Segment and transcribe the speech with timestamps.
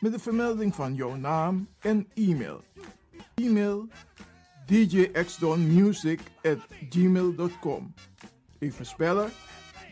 [0.00, 2.64] Met de vermelding van jouw naam en e-mail.
[3.34, 3.88] E-mail
[4.66, 6.58] djxdonmusic at
[6.90, 7.94] gmail.com
[8.58, 9.30] Even spellen.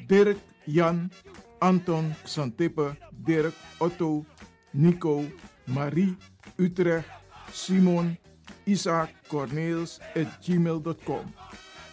[0.07, 1.11] Dirk, Jan,
[1.59, 4.25] Anton, Xantippe, Dirk, Otto,
[4.71, 5.25] Nico,
[5.65, 6.17] Marie,
[6.57, 7.09] Utrecht,
[7.53, 8.19] Simon,
[8.65, 11.35] Isaac, Corneels at gmail.com.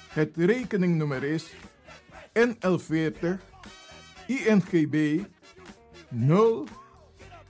[0.08, 1.54] Het rekeningnummer is
[2.34, 3.40] NL40
[4.28, 5.24] INGB
[6.10, 6.68] 0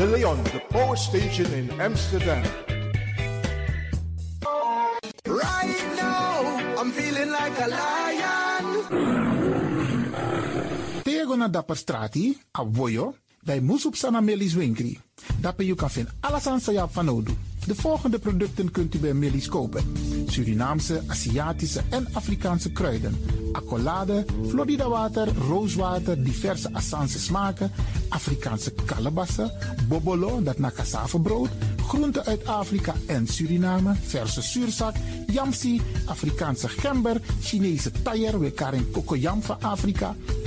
[0.00, 2.42] De Leon, de power station in Amsterdam.
[5.24, 8.64] Right now, I'm feeling like a lion.
[11.02, 14.98] Tego na dapper strati, a voyo, bij Moesop Sana Melis Winkri.
[15.40, 17.32] Daarbij je kan vinden alles aan Sayap van Odu.
[17.66, 19.92] De volgende producten kunt u bij Melis kopen.
[20.26, 23.16] Surinaamse, Aziatische en Afrikaanse kruiden.
[23.52, 27.70] Accolade, Florida water, rooswater, diverse Assange smaken.
[28.08, 29.52] Afrikaanse kalebassen,
[29.88, 30.72] bobolo, dat na
[31.22, 31.48] brood,
[31.86, 34.94] groenten uit Afrika en Suriname, verse zuurzak,
[35.26, 40.14] yamsi, Afrikaanse gember, Chinese taier, we karing kokoyam van Afrika,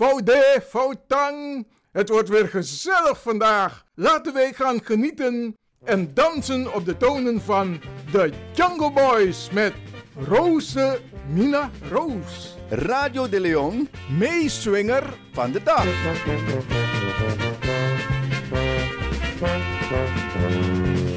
[0.00, 1.66] Faude, Fautang.
[1.92, 3.84] Het wordt weer gezellig vandaag.
[3.94, 7.80] Laten wij gaan genieten en dansen op de tonen van
[8.12, 9.72] de Jungle Boys met
[10.28, 11.00] Roze
[11.32, 12.56] Mina Roos.
[12.68, 13.88] Radio de Leon,
[14.18, 15.86] meeswinger van de dag.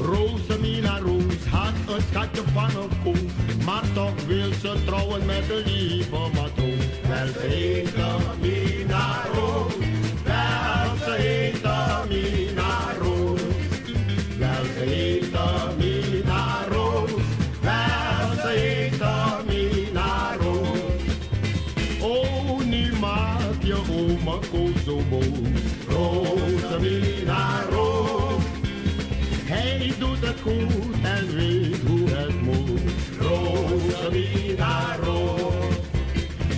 [0.00, 3.16] Rosemina Roos had een schatje van een koe,
[3.64, 6.94] maar toch wil ze trouwen met de lieve matroos.
[7.08, 8.73] Wel
[25.14, 25.28] Boos,
[25.88, 28.42] Rosemina Roos.
[29.44, 32.80] Hij doet het goed en weet hoe het moet.
[33.20, 35.76] Rosemina Roos.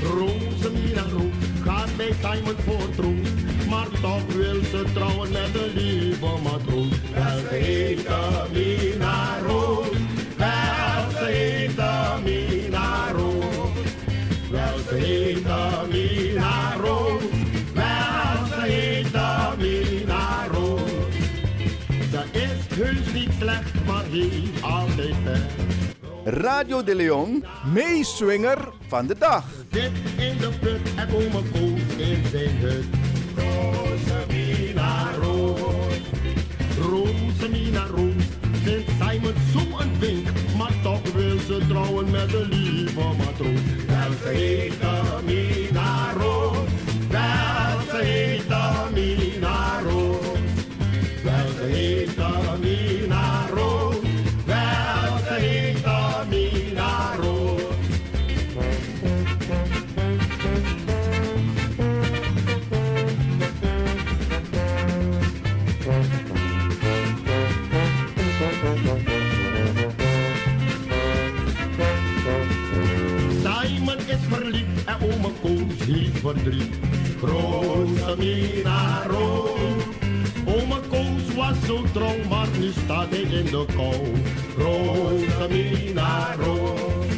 [0.02, 3.22] Rosemina Roos gaat bij Simon voor troon.
[3.68, 6.88] Maar toch wil ze trouwen met een lieve matroos.
[7.50, 8.08] Heet
[8.52, 9.95] Mina Roos.
[23.86, 25.42] Maar heeft altijd pech.
[26.24, 29.44] Radio de Leon, meeswinger van de dag.
[29.70, 32.84] Dit in de put en oma Koos in zijn hut.
[33.36, 35.60] Rosemina Roos,
[36.80, 38.24] Rosemina Roos.
[38.62, 40.28] Vindt Simon zo een wink,
[40.58, 43.60] maar toch wil ze trouwen met een lieve matroos.
[76.46, 76.74] Verdriet.
[77.20, 79.82] Grote Mina Roos.
[80.46, 83.94] Oma Koos was zo trouw, maar nu staat hij in de kou.
[84.56, 87.14] Grote Mina Roos.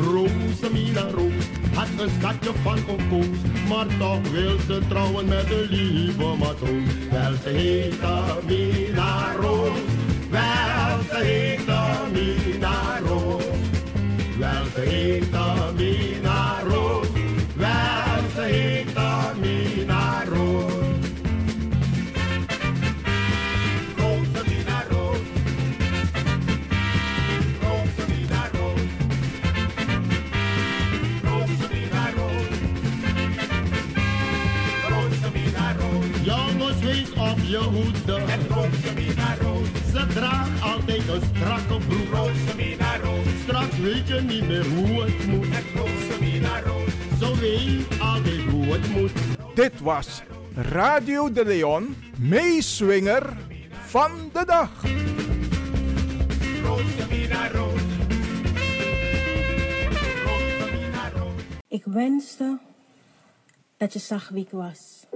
[0.00, 3.38] Rosemina Roos had een schatje van een koos,
[3.68, 6.92] maar toch wil ze trouwen met de lieve matroos.
[7.10, 8.00] Wel ze heet
[8.46, 9.78] Mina Roos,
[10.30, 11.66] wel ze heet
[12.12, 13.44] Mina Roos.
[14.38, 15.30] Wel ze heet
[15.76, 16.47] Mina
[40.18, 40.28] Roos.
[40.28, 42.12] Draagt altijd een strakke broek.
[42.12, 43.26] Rosemina Roos.
[43.42, 45.46] Straks weet je niet meer hoe het moet.
[47.20, 49.12] Zo weet altijd hoe het moet.
[49.54, 50.22] Dit was
[50.54, 53.36] Radio de Leon, meeswinger
[53.70, 54.84] van de dag.
[61.68, 62.58] Ik wenste
[63.76, 65.06] dat je zag wie ik was.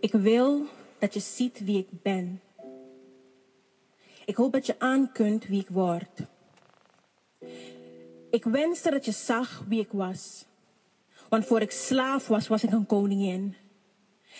[0.00, 0.66] Ik wil
[0.98, 2.40] dat je ziet wie ik ben.
[4.24, 6.20] Ik hoop dat je aan kunt wie ik word.
[8.30, 10.44] Ik wenste dat je zag wie ik was.
[11.28, 13.56] Want voor ik slaaf was, was ik een koningin.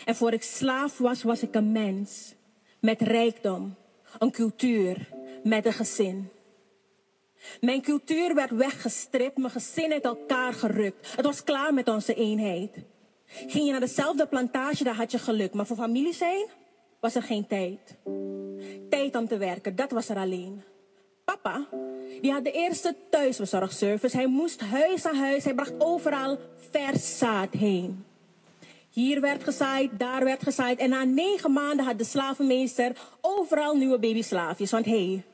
[0.04, 2.34] En voor ik slaaf was, was ik een mens.
[2.80, 3.74] Met rijkdom,
[4.18, 5.08] een cultuur,
[5.42, 6.28] met een gezin.
[7.60, 11.16] Mijn cultuur werd weggestript, mijn gezin uit elkaar gerukt.
[11.16, 12.70] Het was klaar met onze eenheid.
[13.26, 15.54] Ging je naar dezelfde plantage, daar had je geluk.
[15.54, 16.46] Maar voor familie zijn
[17.04, 17.96] was er geen tijd.
[18.90, 20.62] Tijd om te werken, dat was er alleen.
[21.24, 21.66] Papa,
[22.20, 24.16] die had de eerste thuisbezorgservice.
[24.16, 26.38] Hij moest huis aan huis, hij bracht overal
[26.70, 28.04] vers zaad heen.
[28.90, 30.78] Hier werd gezaaid, daar werd gezaaid.
[30.78, 34.70] En na negen maanden had de slavenmeester overal nieuwe babyslaafjes.
[34.70, 35.24] Want hé, hey,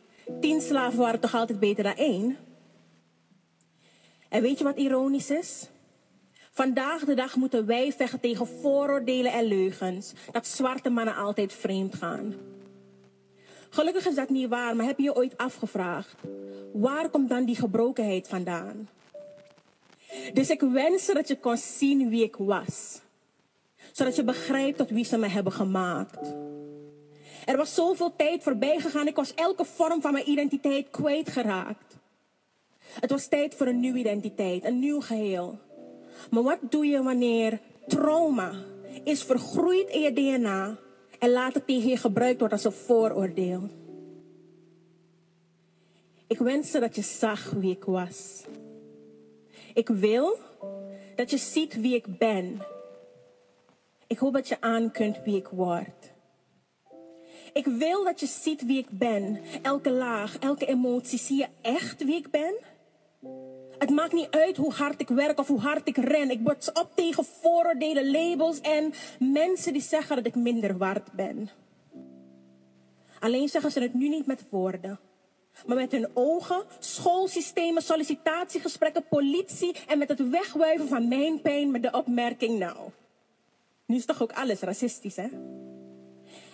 [0.40, 2.36] tien slaven waren toch altijd beter dan één?
[4.28, 5.68] En weet je wat ironisch is?
[6.50, 10.12] Vandaag de dag moeten wij vechten tegen vooroordelen en leugens.
[10.32, 12.34] Dat zwarte mannen altijd vreemd gaan.
[13.70, 16.14] Gelukkig is dat niet waar, maar heb je je ooit afgevraagd?
[16.72, 18.88] Waar komt dan die gebrokenheid vandaan?
[20.32, 23.00] Dus ik wens dat je kon zien wie ik was.
[23.92, 26.34] Zodat je begrijpt tot wie ze me hebben gemaakt.
[27.46, 31.96] Er was zoveel tijd voorbij gegaan, ik was elke vorm van mijn identiteit kwijtgeraakt.
[33.00, 35.58] Het was tijd voor een nieuwe identiteit, een nieuw geheel.
[36.30, 38.52] Maar wat doe je wanneer trauma
[39.04, 40.78] is vergroeid in je DNA
[41.18, 43.68] en later tegen je gebruikt wordt als een vooroordeel?
[46.26, 48.44] Ik wenste dat je zag wie ik was.
[49.74, 50.38] Ik wil
[51.16, 52.62] dat je ziet wie ik ben.
[54.06, 56.12] Ik hoop dat je aan kunt wie ik word.
[57.52, 59.40] Ik wil dat je ziet wie ik ben.
[59.62, 61.18] Elke laag, elke emotie.
[61.18, 62.54] Zie je echt wie ik ben?
[63.80, 66.30] Het maakt niet uit hoe hard ik werk of hoe hard ik ren.
[66.30, 71.50] Ik word op tegen vooroordelen, labels en mensen die zeggen dat ik minder waard ben.
[73.20, 74.98] Alleen zeggen ze het nu niet met woorden.
[75.66, 81.82] Maar met hun ogen, schoolsystemen, sollicitatiegesprekken, politie en met het wegwuiven van mijn pijn met
[81.82, 82.76] de opmerking nou.
[83.86, 85.28] Nu is toch ook alles racistisch, hè?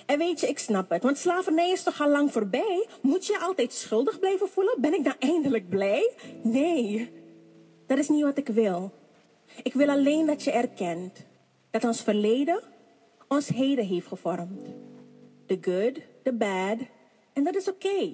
[0.06, 2.86] En weet je, ik snap het, want slavernij is toch al lang voorbij?
[3.00, 4.80] Moet je altijd schuldig blijven voelen?
[4.80, 6.12] Ben ik dan eindelijk blij?
[6.42, 7.12] Nee,
[7.86, 8.92] dat is niet wat ik wil.
[9.62, 11.24] Ik wil alleen dat je erkent
[11.70, 12.60] dat ons verleden
[13.28, 14.66] ons heden heeft gevormd.
[15.46, 16.78] The good, the bad,
[17.32, 18.12] en dat is oké.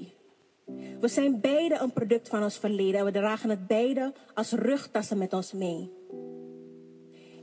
[1.00, 5.18] We zijn beide een product van ons verleden en we dragen het beide als rugtassen
[5.18, 5.92] met ons mee.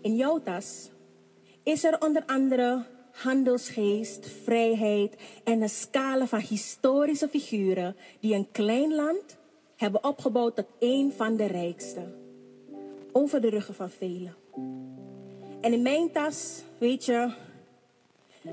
[0.01, 0.89] In jouw tas
[1.63, 2.86] is er onder andere
[3.21, 9.38] handelsgeest, vrijheid en een scala van historische figuren die een klein land
[9.75, 12.01] hebben opgebouwd tot een van de rijkste.
[13.11, 14.35] Over de ruggen van velen.
[15.61, 17.31] En in mijn tas, weet je,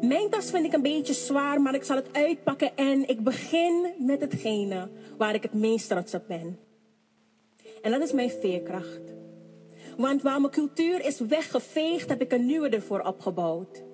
[0.00, 3.94] mijn tas vind ik een beetje zwaar, maar ik zal het uitpakken en ik begin
[3.99, 6.58] met hetgene waar ik het meest trots op ben.
[7.82, 9.14] En dat is mijn veerkracht.
[9.96, 13.86] Want waar mijn cultuur is weggeveegd, heb ik een nieuwe ervoor opgebouwd.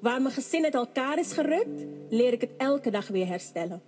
[0.00, 3.82] Waar mijn gezin uit elkaar is gerukt, leer ik het elke dag weer herstellen.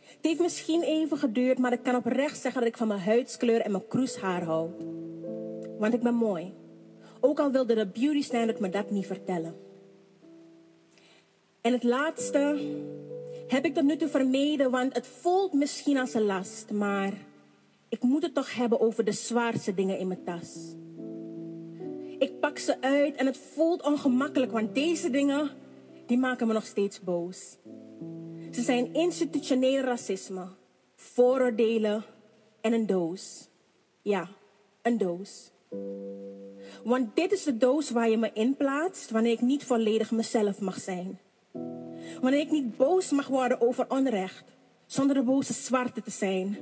[0.00, 3.60] Het heeft misschien even geduurd, maar ik kan oprecht zeggen dat ik van mijn huidskleur
[3.60, 4.70] en mijn kroeshaar hou.
[5.78, 6.54] Want ik ben mooi.
[7.20, 9.54] Ook al wilde de beauty standard me dat niet vertellen.
[11.60, 12.70] En het laatste
[13.48, 17.12] heb ik tot nu toe vermeden, want het voelt misschien als een last, maar
[17.88, 20.74] ik moet het toch hebben over de zwaarste dingen in mijn tas.
[22.22, 25.50] Ik pak ze uit en het voelt ongemakkelijk, want deze dingen,
[26.06, 27.56] die maken me nog steeds boos.
[28.50, 30.48] Ze zijn institutioneel racisme,
[30.94, 32.04] vooroordelen
[32.60, 33.48] en een doos.
[34.02, 34.28] Ja,
[34.82, 35.50] een doos.
[36.84, 40.60] Want dit is de doos waar je me in plaatst wanneer ik niet volledig mezelf
[40.60, 41.18] mag zijn.
[42.20, 44.44] Wanneer ik niet boos mag worden over onrecht,
[44.86, 46.58] zonder de boze zwarte te zijn.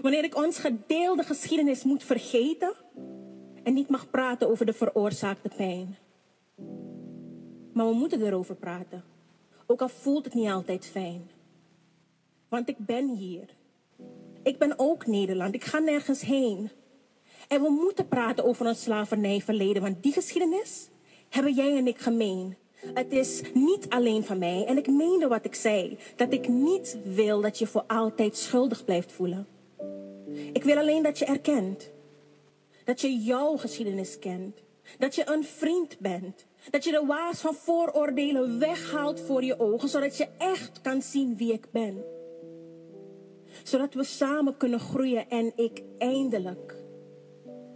[0.00, 2.72] Wanneer ik ons gedeelde geschiedenis moet vergeten
[3.68, 5.96] en niet mag praten over de veroorzaakte pijn.
[7.72, 9.04] Maar we moeten erover praten,
[9.66, 11.30] ook al voelt het niet altijd fijn.
[12.48, 13.48] Want ik ben hier.
[14.42, 15.54] Ik ben ook Nederland.
[15.54, 16.70] Ik ga nergens heen.
[17.48, 20.88] En we moeten praten over ons slavernijverleden, want die geschiedenis
[21.28, 22.56] hebben jij en ik gemeen.
[22.94, 24.64] Het is niet alleen van mij.
[24.66, 25.98] En ik meende wat ik zei.
[26.16, 29.46] Dat ik niet wil dat je voor altijd schuldig blijft voelen.
[30.52, 31.96] Ik wil alleen dat je erkent.
[32.88, 34.62] Dat je jouw geschiedenis kent.
[34.98, 36.46] Dat je een vriend bent.
[36.70, 41.36] Dat je de waas van vooroordelen weghaalt voor je ogen, zodat je echt kan zien
[41.36, 42.04] wie ik ben.
[43.62, 46.76] Zodat we samen kunnen groeien en ik eindelijk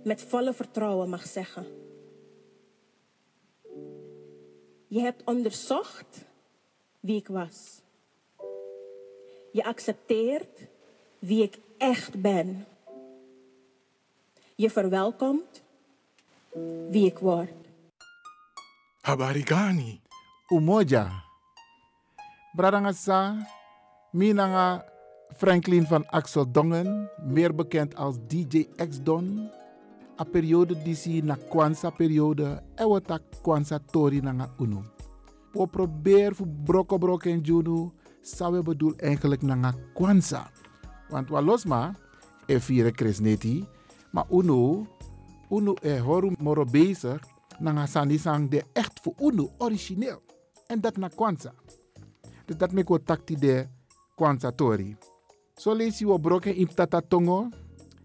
[0.04, 1.66] met volle vertrouwen mag zeggen.
[4.86, 6.24] Je hebt onderzocht
[7.00, 7.80] wie ik was.
[9.50, 10.60] Je accepteert
[11.18, 12.66] wie ik echt ben.
[14.56, 15.62] Je verwelkomt
[16.90, 17.52] wie ik word.
[19.00, 20.00] Habarigani.
[20.48, 21.08] Umoja.
[22.52, 23.48] Bradangasa,
[24.12, 24.84] Minanga
[25.36, 29.50] Franklin van Axel Dongen, meer bekend als DJ X-Don.
[30.20, 34.82] A periode disi na Kwanzaa periode, e wata Kwanzaa tori nanga unu.
[35.52, 37.90] We probeer voor broko broko en junu,
[38.20, 40.50] zou we bedoel eigenlijk nanga Kwanzaa.
[41.08, 41.94] Want wa losma,
[42.46, 43.66] e vieren Kresneti,
[44.12, 44.86] maar uno,
[45.48, 47.20] uno e horu moro bezig,
[47.58, 50.22] nanga sani sang de echt voor uno, origineel.
[50.66, 51.52] En dat na Kwanzaa.
[52.44, 53.66] Dus dat me ko takti de
[54.14, 54.96] Kwanzaa tori.
[55.54, 57.48] So lees je op broken in tata tongo.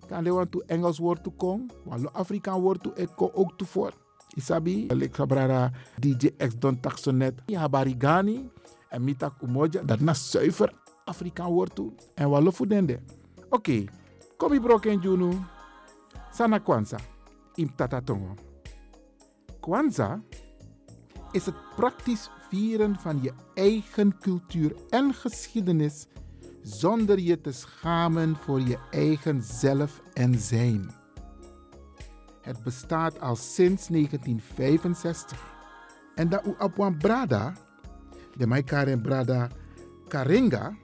[0.07, 1.71] Kan le want to Engels woord to kong.
[1.83, 3.93] Walo Afrikaan woord to eko ook to voor.
[4.35, 7.33] Isabi, ik sabrara DJ X Don Taxonet.
[7.45, 8.49] Ja, habarigani.
[8.89, 9.83] En mitak umoja.
[9.83, 10.73] Dat na zuiver
[11.05, 11.93] Afrikaan woord to.
[12.13, 12.99] En walo fudende.
[13.49, 13.89] Oké, okay.
[14.37, 15.31] kom je broken junu.
[16.38, 17.00] Sana Kwanzaa.
[17.56, 18.36] In tata tongo.
[19.60, 20.22] Kwanzaa
[21.32, 26.08] is het praktisch vieren van je eigen cultuur en geschiedenis
[26.62, 30.91] zonder je te schamen voor je eigen zelf en zijn.
[32.41, 35.56] Het bestaat al sinds 1965.
[36.15, 37.53] En dat u op brada,
[38.36, 39.50] de mij Karen Brada
[40.08, 40.75] Karinga,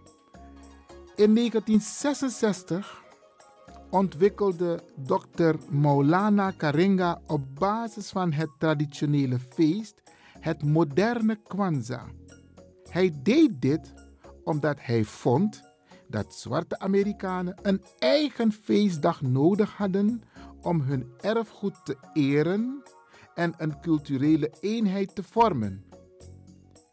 [1.15, 3.02] in 1966
[3.93, 10.01] ontwikkelde dokter Maulana Karinga op basis van het traditionele feest
[10.39, 12.07] het moderne Kwanzaa.
[12.89, 13.93] Hij deed dit
[14.43, 15.63] omdat hij vond
[16.07, 20.21] dat zwarte Amerikanen een eigen feestdag nodig hadden
[20.61, 22.83] om hun erfgoed te eren
[23.35, 25.85] en een culturele eenheid te vormen.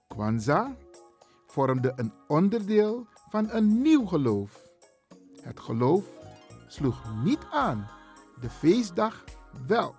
[0.09, 0.77] Kwanzaa
[1.47, 4.69] vormde een onderdeel van een nieuw geloof.
[5.43, 6.20] Het geloof
[6.73, 7.89] sloeg niet aan,
[8.41, 9.25] de feestdag
[9.67, 9.95] wel.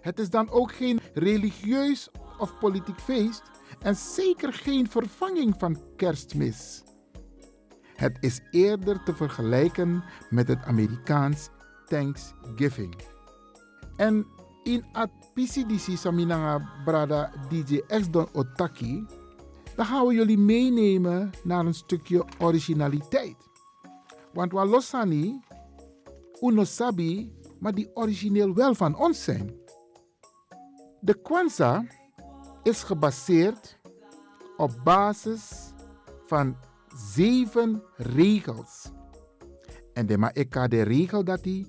[0.00, 3.42] Het is dan ook geen religieus of politiek feest
[3.80, 6.82] en zeker geen vervanging van kerstmis.
[7.94, 11.48] Het is eerder te vergelijken met het Amerikaans
[11.86, 12.94] Thanksgiving.
[13.96, 14.26] En
[14.62, 19.06] in at PCDC Saminanga Brada DJ X Otaki,
[19.76, 23.39] dan gaan we jullie meenemen naar een stukje originaliteit.
[24.32, 25.40] Want wat losani,
[26.40, 29.50] uno sabi, maar die origineel wel van ons zijn.
[31.00, 31.84] De Kwanzaa
[32.62, 33.78] is gebaseerd
[34.56, 35.72] op basis
[36.26, 36.56] van
[36.96, 38.90] zeven regels.
[39.92, 41.66] En de ma eka de regel dat die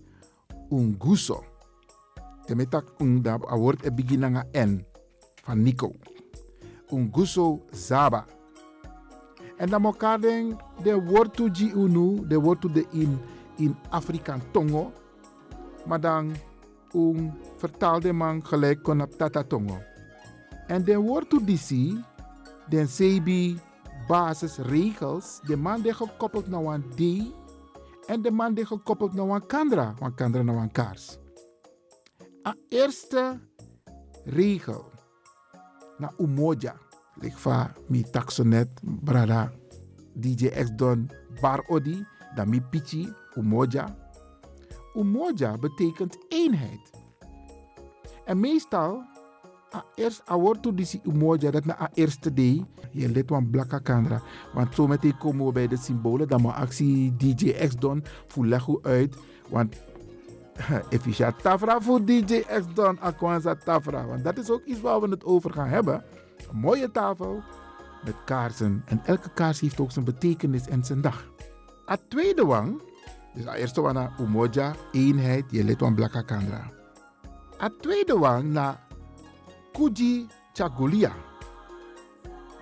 [0.69, 1.43] unguso.
[2.45, 4.85] De metak un da woord e beginnanga n
[5.43, 5.91] van Nico.
[6.91, 8.25] Unguso zaba.
[9.61, 13.19] En dan elkaar de woord to ji unu, de woord to de in
[13.55, 14.91] in Afrikaan tongo.
[15.85, 16.35] Maar dan
[16.93, 19.77] un vertaalde man gelijk kon op tata tongo.
[20.67, 22.03] En de woord to disi,
[22.69, 23.59] den sebi
[24.07, 27.31] basisregels, de man die gekoppeld naar een D
[28.07, 31.17] en de man die gekoppeld naar een kandra, want kandra naar een kaars.
[32.47, 33.39] A eerste
[34.25, 34.91] regel,
[35.97, 36.75] na umoja,
[37.21, 39.51] ligt van mi taxonet, brada,
[40.13, 41.09] DJ X Don,
[41.41, 42.05] bar odi,
[42.35, 43.95] dan mi pichi, umoja.
[44.93, 46.89] Umoja betekent eenheid.
[48.25, 49.03] En meestal
[49.73, 53.79] a eerst a to disi umoja dat na a eerste day je let wan blakka
[53.79, 54.21] kandra
[54.53, 58.03] want zo meteen komen we bij de symbolen dan maar actie DJ X Don
[58.35, 59.15] leg uit
[59.49, 59.75] want
[60.95, 65.09] efficiënt tafra voor DJ X Don Akwanza tafra want dat is ook iets waar we
[65.09, 66.03] het over gaan hebben
[66.49, 67.43] een mooie tafel
[68.05, 71.31] met kaarsen en elke kaars heeft ook zijn betekenis en zijn dag
[71.89, 72.81] a tweede wang
[73.33, 76.71] dus a eerste wang na umoja eenheid je let wan blakka kandra
[77.61, 78.79] a tweede wang na
[79.71, 81.15] Kuji Chagulia.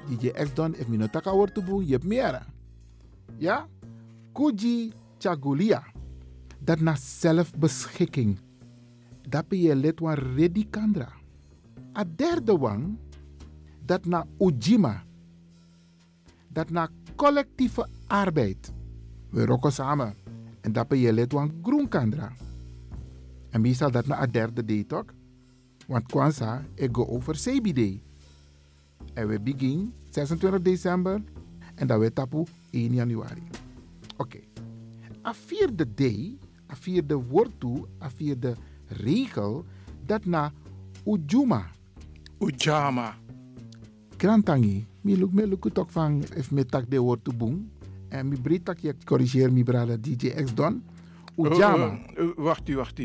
[0.08, 2.46] DJ X Don if minotaka wordt boe, je hebt meer.
[3.38, 3.68] Ja?
[4.34, 5.84] Kuji Chagulia.
[6.60, 8.40] Dat na zelfbeschikking.
[9.30, 11.10] Dat ben je lid van ready kandra.
[11.98, 12.98] A derde wang.
[13.90, 15.04] Dat na Ujima.
[16.48, 18.74] Dat na collectieve arbeid.
[19.30, 20.14] We rokken samen.
[20.62, 22.32] En dat je let wan groen kandra.
[23.50, 24.86] En meestal dat na a derde day?
[25.88, 28.02] Want Kwanzaa, ik go over Day.
[29.14, 31.22] En we begin 26 december
[31.76, 33.44] en dan we tapu 1 januari.
[34.18, 34.22] Oké.
[34.22, 34.48] Okay.
[35.26, 36.38] A vierde day,
[36.72, 38.56] a vierde woord toe, a vierde
[38.88, 39.66] regel,
[40.06, 40.52] dat na
[41.04, 41.72] Ujuma.
[42.38, 43.16] Ujama.
[44.20, 47.72] Krantangi, mi luk me luk tok van if me tak de woord toe boom.
[48.10, 50.84] En mi breed tak je corrigeer mi brada DJ X Don.
[51.36, 52.00] Ujama.
[52.18, 53.00] Uh, uh, wacht, wacht.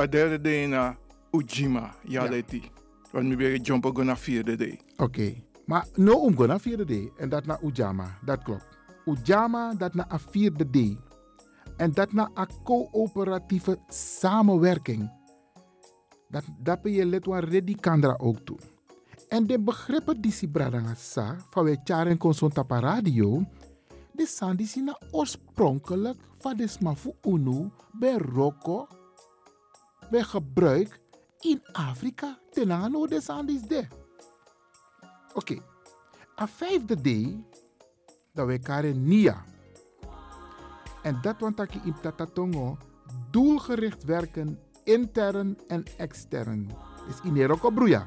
[0.00, 0.96] A derde day na
[1.30, 2.42] Ujima, ja, ja.
[2.46, 2.70] die.
[3.12, 4.80] Want mi ben jumpen go na vierde day.
[4.96, 5.02] Oké.
[5.02, 5.44] Okay.
[5.66, 7.12] Maar no om go na vierde day.
[7.16, 8.66] En dat na Ujama, dat klopt.
[9.04, 10.96] Ujama, dat na a vierde day.
[11.76, 15.10] En dat na a coöperatieve samenwerking.
[16.28, 18.58] Dat, dat ben je let waar ready kandra ook toe.
[19.28, 23.44] En de begrippen die si bradanga sa, van we charen consonta radio,
[24.12, 28.88] de san die si na oorspronkelijk van de smafu unu bij roko,
[30.10, 31.00] bij gebruik
[31.40, 33.86] in Afrika ten aanho de san die de.
[35.34, 35.62] Oké, okay.
[36.40, 37.44] a vijfde day,
[38.32, 39.44] dat we karen nia.
[41.02, 42.76] En dat want ik in tatatongo
[43.30, 46.70] doelgericht werken intern en extern.
[47.08, 48.06] Is in Eroko broeia.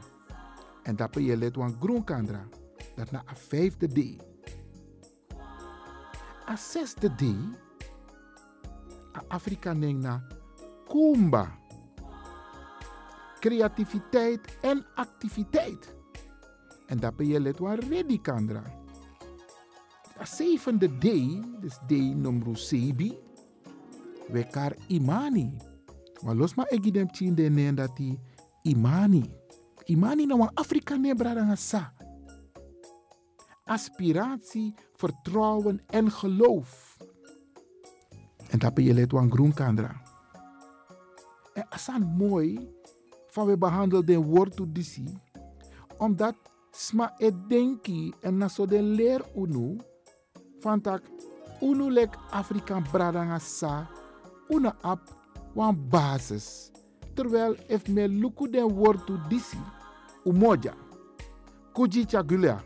[0.84, 2.48] En dat je let wan groen kandra.
[2.96, 4.20] Dat na a vijfde day.
[6.50, 7.38] A zesde day.
[9.28, 10.24] Afrika ning na
[10.88, 11.60] Kumba.
[13.40, 15.96] Creativiteit en activiteit.
[16.88, 18.64] En dat je let wan ready kandra.
[20.20, 23.18] A zevende day, dus day nummer sebi.
[24.28, 25.56] We kar imani.
[26.24, 28.20] Maar los maar ik dem tien de neen dat die
[28.62, 29.41] imani.
[29.86, 31.14] Imani na wan Afrika ne
[31.56, 31.94] sa.
[33.66, 36.98] Aspiratie, vertrouwen en geloof.
[38.50, 40.02] En dat ben je let wan groen kandra.
[41.54, 42.70] En asan mooi
[43.28, 45.20] van we behandelen de woord to disi.
[45.98, 46.36] Omdat
[46.72, 49.78] sma e denki en na so de leer unu.
[50.60, 51.02] Van tak
[51.62, 53.88] unu lek Afrika brada sa.
[54.50, 55.00] Una ap
[55.54, 56.72] wan basis.
[57.14, 58.70] Terwijl if me luku den
[59.06, 59.58] to disi,
[60.26, 60.74] umoja,
[61.74, 62.62] kujichagulia,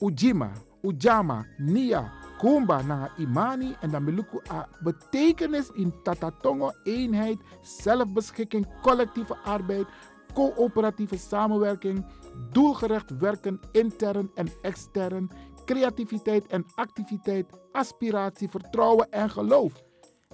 [0.00, 0.52] ujima,
[0.82, 9.36] ujama, nia, kumba na imani en dan meluku a betekenis in tatatongo eenheid, zelfbeschikking, collectieve
[9.44, 9.86] arbeid,
[10.34, 12.04] coöperatieve samenwerking,
[12.52, 15.30] doelgericht werken intern en extern,
[15.64, 19.72] creativiteit en activiteit, aspiratie, vertrouwen en geloof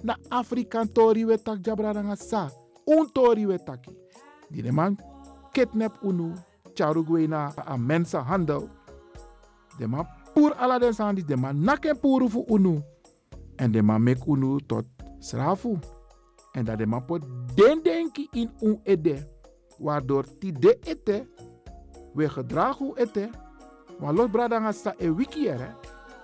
[0.03, 2.49] na Afrikaan tori we tak jabra sa.
[2.87, 3.91] Un tori we taki.
[4.49, 4.95] Die man
[5.51, 6.31] kidnap unu,
[6.73, 8.69] charugwe na a mensenhandel.
[9.77, 12.81] De man poer ala den de man naken poeren voor unu.
[13.55, 14.85] En de man mek unu tot
[15.19, 15.79] srafu.
[16.51, 17.21] En dat de man pot
[17.55, 19.27] den denki in un ede.
[19.77, 21.27] Waardoor ti de ete,
[22.13, 23.29] we gedragen ete.
[23.99, 25.49] Maar los bradanga sa e wiki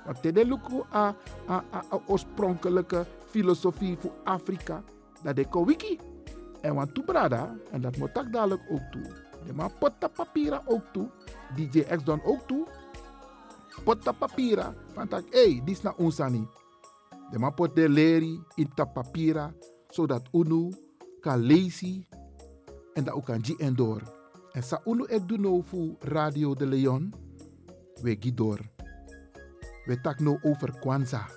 [0.05, 1.15] Want te de luku a,
[1.47, 4.83] a, a, a oorspronkelijke filosofie voor Afrika.
[5.23, 5.99] Dat de wiki.
[6.63, 9.03] En want toe brada, en dat moet ik dadelijk ook toe.
[9.45, 11.09] De man potta papira ook toe.
[11.55, 12.67] DJ X dan ook toe.
[13.83, 14.73] Potta papira.
[14.93, 16.47] Van tak, hé, hey, dit is na onsani.
[17.31, 19.53] De man pot de leri in ta papira.
[19.87, 20.73] Zodat unu
[21.19, 22.07] kan lezen.
[22.93, 24.01] En dat ook kan ji en door.
[24.51, 27.13] En sa unu ek doen nou voor Radio de Leon.
[28.01, 28.59] We gi door.
[29.85, 31.27] We tak nou over Kwanzaa.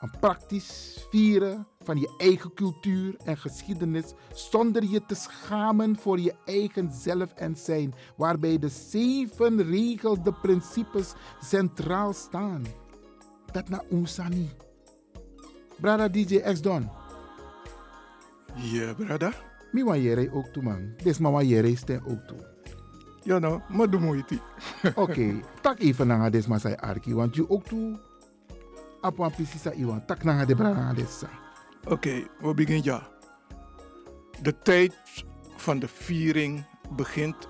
[0.00, 6.34] Een praktisch vieren van je eigen cultuur en geschiedenis zonder je te schamen voor je
[6.44, 12.64] eigen zelf en zijn, waarbij de zeven regels, de principes centraal staan.
[13.52, 14.50] Dat na Oesani.
[15.80, 16.90] Brada DJ X Don.
[18.54, 19.32] Ja, brada.
[19.72, 20.94] Mi wa jere ook toe man.
[21.02, 22.38] Des mama jere stem ook toe.
[23.22, 24.38] Ja nou, maar doe moeite.
[24.94, 27.98] Oké, tak even naar des ma sai arki, want je ook toe
[29.00, 31.43] apa precies iwan tak na de brana dessa.
[31.88, 33.08] Oké, we beginnen ja.
[34.42, 34.94] De tijd
[35.56, 36.64] van de viering
[36.96, 37.48] begint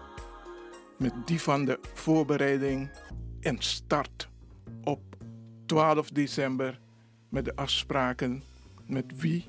[0.99, 2.91] met die van de voorbereiding
[3.41, 4.29] en start
[4.83, 5.01] op
[5.67, 6.81] 12 december
[7.29, 8.43] met de afspraken
[8.87, 9.45] met wie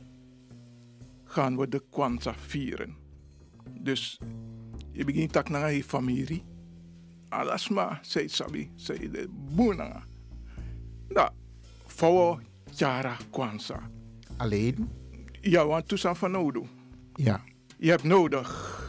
[1.24, 2.96] gaan we de Kwanzaa vieren.
[3.80, 4.20] Dus
[4.92, 6.44] je begint tak naar je familie.
[7.30, 10.04] Alasma, zei Sabi, zei de boenanga.
[11.08, 11.32] Nou,
[11.86, 13.90] voor Jara Kwanzaa.
[14.38, 14.90] Alleen?
[15.42, 16.68] Ja, want toestand van nodig.
[17.14, 17.44] Ja.
[17.78, 18.80] Je hebt nodig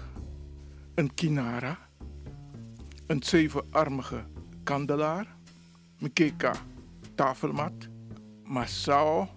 [0.94, 1.78] een kinara,
[3.06, 4.24] een zevenarmige
[4.62, 5.36] kandelaar,
[5.98, 6.54] een keka
[7.14, 7.88] tafelmat,
[8.44, 9.28] masao,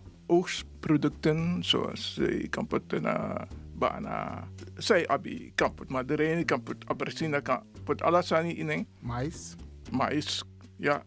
[0.79, 6.85] producten zoals eh, je kan putten na bana, zij abi, kan put maderijn, kan put
[6.85, 8.87] abrasina, kan put alasani in.
[8.99, 9.55] Mais.
[9.91, 10.43] Mais,
[10.75, 11.03] ja.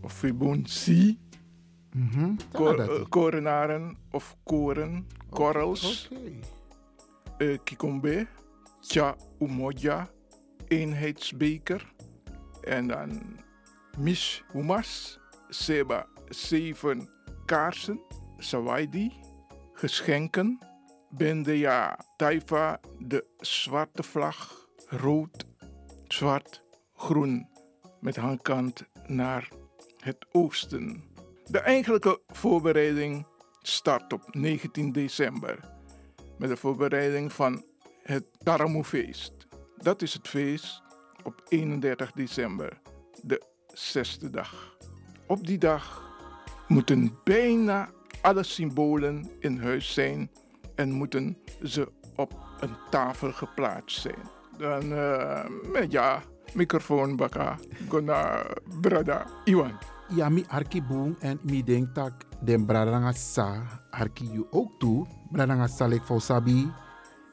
[0.00, 1.18] Of fibonacci.
[2.52, 6.30] Ko- eh, korenaren of koren, korrels, Oké.
[7.38, 8.26] eh, kikombe,
[8.80, 10.08] cha umoja,
[10.68, 11.92] eenheidsbeker
[12.62, 13.38] en dan
[13.98, 17.08] mish humas, seba, zeven
[17.44, 18.00] kaarsen,
[18.38, 19.12] sawaidi,
[19.72, 20.58] geschenken,
[21.10, 25.46] bendeja, taifa, de zwarte vlag, rood,
[26.08, 26.62] zwart,
[26.94, 27.48] groen,
[28.00, 29.48] met handkant naar
[29.98, 31.04] het oosten.
[31.50, 33.26] De eigenlijke voorbereiding
[33.62, 35.58] start op 19 december
[36.38, 37.64] met de voorbereiding van
[38.02, 39.32] het Taramoefeest.
[39.76, 40.82] Dat is het feest
[41.22, 42.80] op 31 december,
[43.22, 44.76] de zesde dag.
[45.26, 46.12] Op die dag
[46.66, 50.30] moeten bijna alle symbolen in huis zijn
[50.74, 54.28] en moeten ze op een tafel geplaatst zijn.
[54.58, 56.22] Dan, eh, met ja,
[56.54, 57.58] microfoon baka,
[57.88, 58.46] gona
[58.80, 59.78] brada, Iwan.
[60.08, 63.60] Ja, mi arki boom en mi denk tak den bradanga sa
[63.92, 65.04] arki you ook toe.
[65.28, 66.64] Bradanga sa lek voor sabi.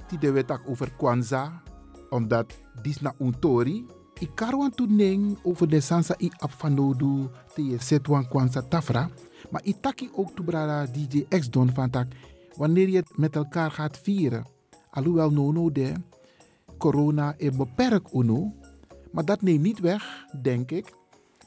[0.07, 1.61] Ti de wetak over Kwanzaa.
[2.09, 3.85] Omdat dis na untori.
[4.19, 9.09] I karwan tu neng over de sansa i apfanodu te je set wan Kwanzaa tafra.
[9.51, 12.07] Maar i taki ook toe brada DJ X Don van tak.
[12.55, 14.45] Wanneer je het met elkaar gaat vieren.
[14.89, 15.93] Alhoewel no no de
[16.77, 18.53] corona is beperkt uno.
[19.11, 20.93] Maar dat neemt niet weg, denk ik,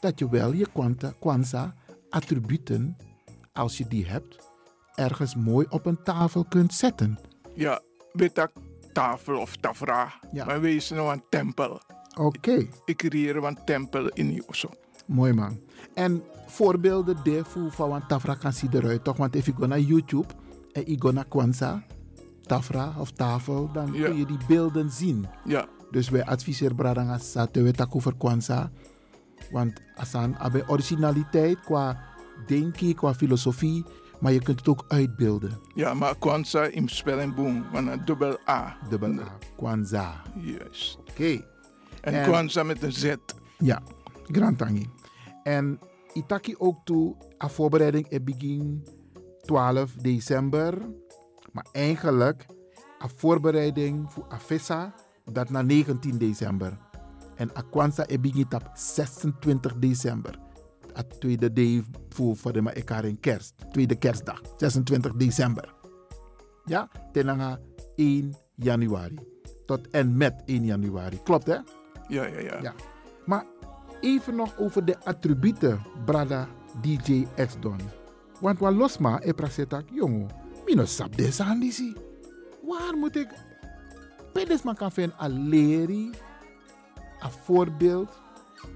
[0.00, 1.74] dat je wel je kwanta- Kwanzaa
[2.10, 2.96] attributen,
[3.52, 4.36] als je die hebt,
[4.94, 7.18] ergens mooi op een tafel kunt zetten.
[7.54, 7.80] Ja,
[8.12, 8.50] betak
[8.92, 10.12] tafel of tafra.
[10.32, 10.44] Ja.
[10.44, 11.80] Maar wees nou een tempel.
[12.18, 14.68] Oké, Ik creëer een tempel in osso.
[15.06, 15.60] mooi man.
[15.94, 19.16] En voorbeelden daarvoor van een tafra kan zien eruit toch?
[19.16, 20.26] Want als gaat naar YouTube
[20.72, 21.82] en gaat naar Kwanzaa,
[22.42, 24.04] tafra of tafel, dan Ja.
[24.06, 25.26] kun je die beelden zien.
[25.44, 28.70] Ja, Dus wij adviseren Bradanga Sate we tak over Kwanzaa.
[29.50, 32.00] Want asan hebben originaliteit qua
[32.46, 33.84] denken, qua filosofie,
[34.20, 35.58] maar je kunt het ook uitbeelden.
[35.74, 38.76] ja, maar Kwanzaa in spelling boom, van een dubbel A.
[38.88, 40.22] Dubbel A, Kwanzaa.
[40.40, 40.98] Juist.
[41.10, 41.44] Oké.
[42.00, 43.14] En, En- Kwanzaa met een Z.
[43.58, 43.82] Ja,
[44.26, 44.90] Grantangi.
[45.42, 45.78] En
[46.12, 48.84] Itaki ook toe, a voorbereiding e begin
[49.40, 50.78] 12 december.
[51.52, 52.46] Maar eigenlijk,
[53.04, 54.94] a voorbereiding voor Afessa,
[55.32, 56.78] dat na 19 december.
[57.38, 60.38] En a Kwanzaa e begin op 26 december.
[60.96, 63.54] A tweede day voor, voor de in kerst.
[63.70, 65.74] Tweede kerstdag, 26 december.
[66.64, 67.58] Ja, tenanga
[67.94, 69.18] 1 januari.
[69.66, 71.22] Tot en met 1 januari.
[71.22, 71.56] Klopt hè?
[72.08, 72.62] Ja, ja, ja.
[72.62, 72.74] Ja.
[73.26, 73.44] Maar
[74.00, 76.48] even nog over de attributen, brada
[76.80, 77.78] DJ X Don.
[78.40, 80.30] Want wat losma, e prasetak, jongen,
[80.66, 81.96] mino sap deze.
[82.62, 83.28] Waar moet ik,
[84.32, 85.18] pedes man kan vinden
[87.22, 88.20] a voorbeeld.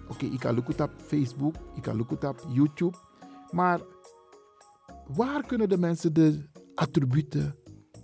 [0.09, 2.96] Oké, ik kan look op Facebook, ik kan look op YouTube.
[3.50, 3.81] Maar
[5.07, 7.57] waar kunnen de mensen de attributen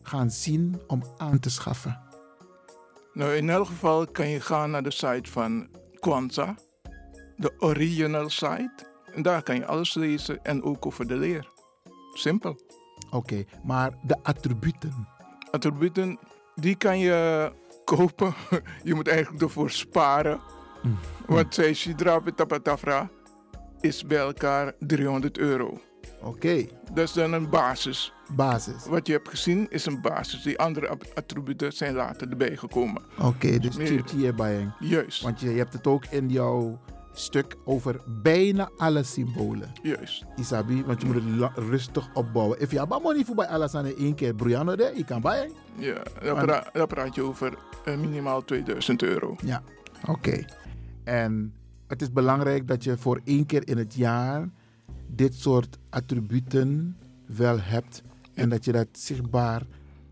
[0.03, 2.01] gaan zien om aan te schaffen?
[3.13, 5.69] Nou, in elk geval kan je gaan naar de site van
[6.01, 6.57] Kwanzaa.
[7.37, 8.87] De original site.
[9.15, 11.49] En daar kan je alles lezen en ook over de leer.
[12.13, 12.61] Simpel.
[13.11, 15.09] Oké, maar de attributen.
[15.51, 16.19] Attributen,
[16.55, 17.53] die kan je
[17.97, 18.35] kopen.
[18.85, 20.41] Je moet eigenlijk ervoor sparen.
[21.27, 23.11] Want zij Sidra Tapatafra
[23.81, 25.81] is bij elkaar 300 euro.
[26.23, 28.13] Oké, Dat is dan een basis.
[28.37, 28.87] basis.
[28.87, 30.43] Wat je hebt gezien is een basis.
[30.43, 33.03] Die andere at- attributen zijn later erbij gekomen.
[33.23, 33.87] Oké, dus Nee.
[33.87, 34.73] chipje hierbij.
[34.79, 36.81] Juist, Want je, je hebt het ook in jouw
[37.13, 39.73] stuk over bijna alle symbolen.
[39.83, 40.25] juist.
[40.37, 42.61] Isabi, want je moet het rustig opbouwen.
[42.61, 45.51] If je money voor bij alles aan één keer broeiano de, je kan bij.
[45.79, 49.37] Ja, daar, pra- daar praat je over eh, minimaal 2000 euro.
[49.45, 49.63] Ja,
[50.07, 50.45] oké.
[51.05, 51.55] En
[51.87, 54.49] het is belangrijk dat je voor één keer in het jaar
[55.07, 58.03] dit soort attributen wel hebt.
[58.35, 59.63] En dat je dat zichtbaar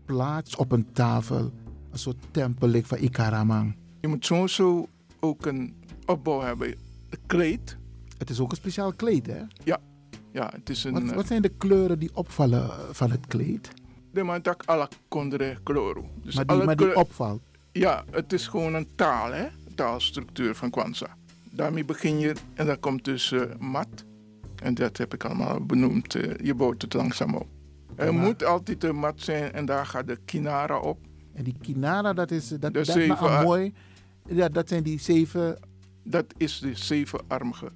[0.05, 1.51] plaatst op een tafel.
[1.91, 3.75] Een soort tempel van Ikaramang.
[4.01, 4.87] Je moet sowieso
[5.19, 5.75] ook een
[6.05, 6.67] opbouw hebben.
[6.67, 7.77] Een kleed.
[8.17, 9.41] Het is ook een speciaal kleed, hè?
[9.63, 9.77] Ja,
[10.31, 10.93] ja het is een...
[10.93, 13.71] Wat, eh, wat zijn de kleuren die opvallen eh, van het kleed?
[14.17, 16.09] De mantak alla kondre kloro.
[16.23, 17.41] Dus maar die, alle maar die opvalt.
[17.71, 19.47] Ja, het is gewoon een taal, hè?
[19.75, 21.15] Taalstructuur van Kwanzaa.
[21.43, 23.87] Daarmee begin je en dan komt dus eh, mat.
[24.63, 26.15] En dat heb ik allemaal benoemd.
[26.15, 27.47] eh, je bouwt het langzaam op.
[27.95, 30.99] Er maar- moet altijd een mat zijn en daar gaat de kinara op.
[31.33, 33.73] En die kinara, dat is dat, dat zeven mooi.
[34.25, 35.59] Ja, dat zijn die zeven
[36.03, 37.71] Dat is de zevenarmige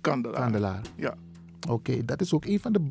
[0.00, 0.40] kandelaar.
[0.40, 0.80] kandelaar.
[0.96, 1.14] Ja.
[1.68, 2.90] Oké, dat is ook een van de...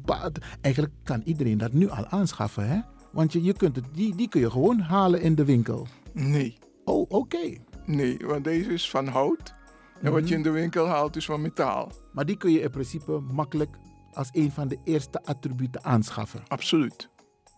[0.62, 2.80] Eigenlijk kan iedereen dat nu al aanschaffen, hè?
[3.12, 5.88] Want je, je kunt het, die, die kun je gewoon halen in de winkel.
[6.14, 6.58] Nee.
[6.86, 7.58] Oh, oké.
[7.86, 9.54] Nee, want deze is van hout.
[10.02, 10.34] En wat je Mhm.
[10.34, 11.92] in de winkel haalt is van metaal.
[12.14, 13.78] Maar die kun je in principe makkelijk
[14.14, 16.44] als een van de eerste attributen aanschaffen.
[16.48, 17.10] Absoluut.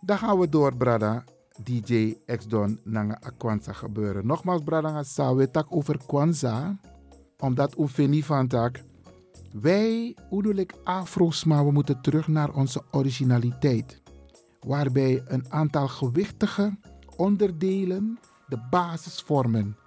[0.01, 1.23] Dan gaan we door, Brada.
[1.63, 4.25] DJ X-Don naar Kwanzaa gebeuren.
[4.27, 6.79] Nogmaals, Brada, gaan samen tak over Kwanzaa.
[7.37, 8.83] Omdat Oefeni van tak.
[9.53, 14.01] Wij, hoe bedoel ik, Afro's, maar we moeten terug naar onze originaliteit.
[14.59, 16.77] Waarbij een aantal gewichtige
[17.15, 19.77] onderdelen de basis vormen.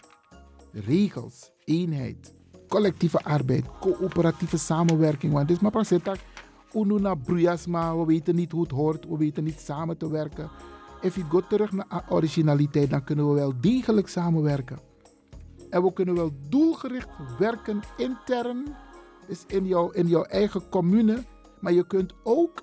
[0.72, 2.34] Regels, eenheid,
[2.68, 5.32] collectieve arbeid, coöperatieve samenwerking.
[5.32, 5.92] Want dit is maar pas.
[6.72, 10.50] Ununa bruyasma, we weten niet hoe het hoort, we weten niet samen te werken.
[11.02, 14.78] Als je terug naar originaliteit, dan kunnen we wel degelijk samenwerken.
[15.70, 18.64] En we kunnen wel doelgericht werken intern,
[19.28, 21.24] dus in jouw, in jouw eigen commune.
[21.60, 22.62] Maar je kunt ook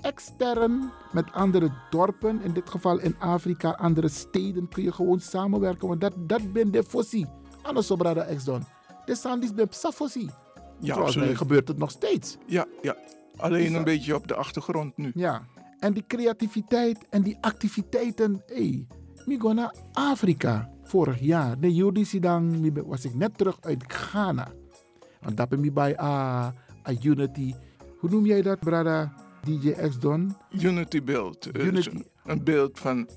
[0.00, 5.88] extern met andere dorpen, in dit geval in Afrika, andere steden, kun je gewoon samenwerken.
[5.88, 7.26] Want dat, dat ben de fossie.
[7.62, 8.64] Anders zo brada ex don.
[9.04, 10.30] De sandis ben psa fossie.
[10.80, 12.36] Ja, Volgens mij gebeurt het nog steeds.
[12.46, 12.96] Ja, ja.
[13.36, 15.10] Alleen Is een beetje op de achtergrond nu.
[15.14, 15.42] Ja.
[15.78, 18.42] En die creativiteit en die activiteiten.
[18.46, 18.86] Hey,
[19.26, 21.60] ik ga naar Afrika vorig jaar.
[21.60, 24.52] De Jodisi dan was ik net terug uit Ghana.
[25.24, 26.44] Want dat ik bij a,
[26.88, 27.54] a Unity.
[27.98, 29.12] Hoe noem jij dat, brada?
[29.44, 30.36] DJ X Don?
[30.50, 31.50] Unity beeld.
[31.50, 32.02] Eh, Unity.
[32.24, 33.08] Een beeld van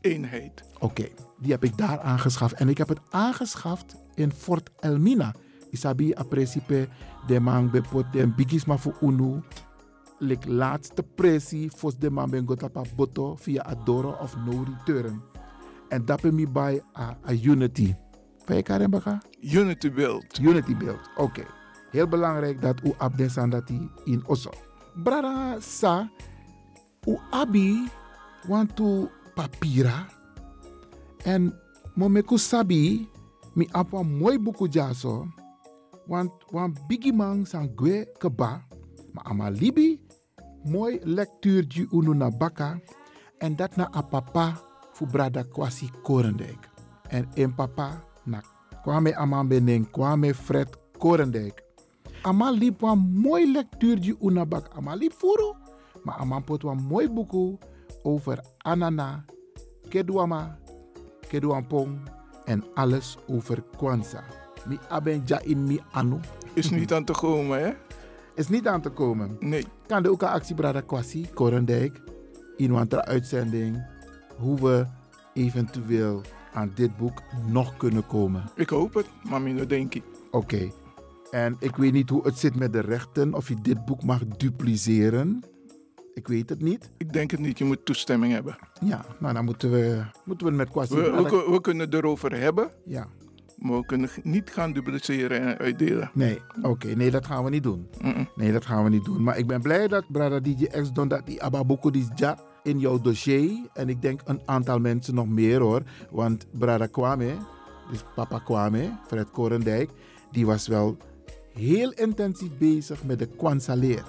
[0.00, 0.64] eenheid.
[0.78, 2.54] Oké, die heb ik daar aangeschaft.
[2.54, 5.34] En ik heb het aangeschaft in Fort Elmina.
[5.70, 6.88] Isabi a principe
[7.26, 9.42] de man bepot de bigisma voor unu.
[10.18, 15.22] Lik laatste pressie fos de man ben gotapa boto via Adoro of no return.
[15.88, 17.94] En dat ben mi bij a, a Unity.
[18.46, 19.20] Baka?
[19.42, 20.38] Unity beeld.
[20.38, 21.44] Unity beeld, oké.
[21.90, 24.50] Heel belangrijk dat u abdesan dat die in Osso.
[24.94, 26.08] Brada sa,
[27.06, 27.88] u abi
[28.46, 30.06] want to papira.
[31.24, 31.52] En
[31.94, 33.08] momeku sabi,
[33.54, 35.26] mi apa mooi buku jaso.
[36.06, 38.62] Want wan bigi man san gwe keba.
[39.12, 40.00] Maar ama libi,
[40.64, 42.78] mooi lectuur ju unu na baka.
[43.38, 44.54] En dat na a papa
[44.92, 46.68] fu brada kwasi Korendijk.
[47.08, 48.42] En in papa na
[48.82, 51.62] kwame aman beneng kwame Fred Korendijk.
[52.22, 54.68] Ama liep wan mooi lectuur ju una bak.
[54.76, 55.54] Ama liep furu.
[56.02, 57.58] Maar aman pot wan mooi buku
[58.02, 59.24] over anana,
[59.88, 60.58] kedwama,
[61.28, 61.98] kedwampong
[62.44, 64.24] en alles over Kwanzaa.
[64.66, 66.20] Mi abenja in mi anu.
[66.54, 67.72] Is niet aan te komen, hè?
[68.34, 69.36] Is niet aan te komen.
[69.40, 69.66] Nee.
[69.86, 72.00] Kan de ook een actie Brada Kwasi, Korendijk,
[72.56, 73.86] in een uitzending,
[74.38, 74.86] hoe we
[75.34, 76.22] eventueel
[76.56, 78.44] aan dit boek nog kunnen komen.
[78.54, 80.02] Ik hoop het, maar minder denk ik.
[80.30, 80.70] Oké.
[81.30, 84.26] En ik weet niet hoe het zit met de rechten, of je dit boek mag
[84.26, 85.42] dupliceren.
[86.14, 86.90] Ik weet het niet.
[86.96, 88.56] Ik denk het niet, je moet toestemming hebben.
[88.84, 92.38] Ja, nou dan moeten we, moeten we het met Kwasi We, we, kunnen het erover
[92.40, 93.06] hebben, Ja.
[93.58, 96.10] maar we kunnen niet gaan dupliceren en uitdelen.
[96.14, 96.86] Nee, oké.
[96.86, 97.88] Nee, dat gaan we niet doen.
[98.36, 99.22] Nee, dat gaan we niet doen.
[99.22, 102.78] Maar ik ben blij dat Brada DJ X Don dat die Ababuko die ja in
[102.78, 103.58] jouw dossier.
[103.74, 105.82] En ik denk een aantal mensen nog meer hoor.
[106.10, 107.34] Want Brada Kwame,
[107.90, 109.90] dus papa Kwame, Fred Korendijk,
[110.32, 110.96] die was wel
[111.52, 114.04] heel intensief bezig met de Kwanzaa-leer.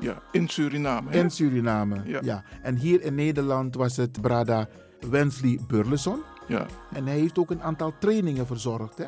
[0.00, 1.10] Ja, in Suriname.
[1.10, 1.18] hè?
[1.18, 2.20] In Suriname, Ja.
[2.22, 2.44] ja.
[2.62, 4.68] En hier in Nederland was het Brada
[5.10, 6.22] Wensley Burleson.
[6.48, 9.06] Ja, En hij heeft ook een aantal trainingen verzorgd, hè?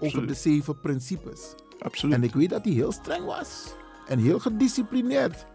[0.00, 1.54] Over de zeven principes.
[1.78, 2.14] absoluut.
[2.14, 3.74] En ik weet dat hij heel streng was.
[4.06, 5.46] En heel gedisciplineerd.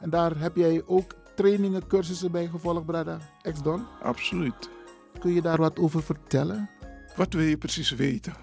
[0.00, 3.84] En daar heb jij ook trainingen, cursussen bij gevolgd, Brada Ex-Don.
[4.02, 4.70] Absoluut.
[5.18, 6.70] Kun je daar wat over vertellen?
[7.16, 8.34] Wat wil je precies weten?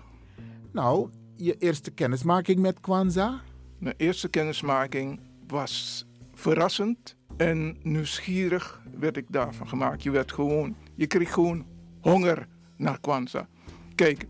[0.72, 3.42] Nou, je eerste kennismaking met Kwanzaa.
[3.78, 10.04] Mijn eerste kennismaking was verrassend en nieuwsgierig werd ik daarvan gemaakt.
[10.04, 11.66] Je werd gewoon, je kreeg gewoon
[12.02, 13.48] honger naar Kwanzaa.
[13.96, 14.28] Kijk,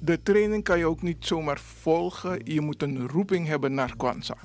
[0.00, 2.40] de training kan je ook niet zomaar volgen.
[2.44, 4.38] Je moet een roeping hebben naar Kwanzaa.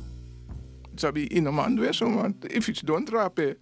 [1.00, 3.58] Sabi in een man weer zo, want if iets don't rapen.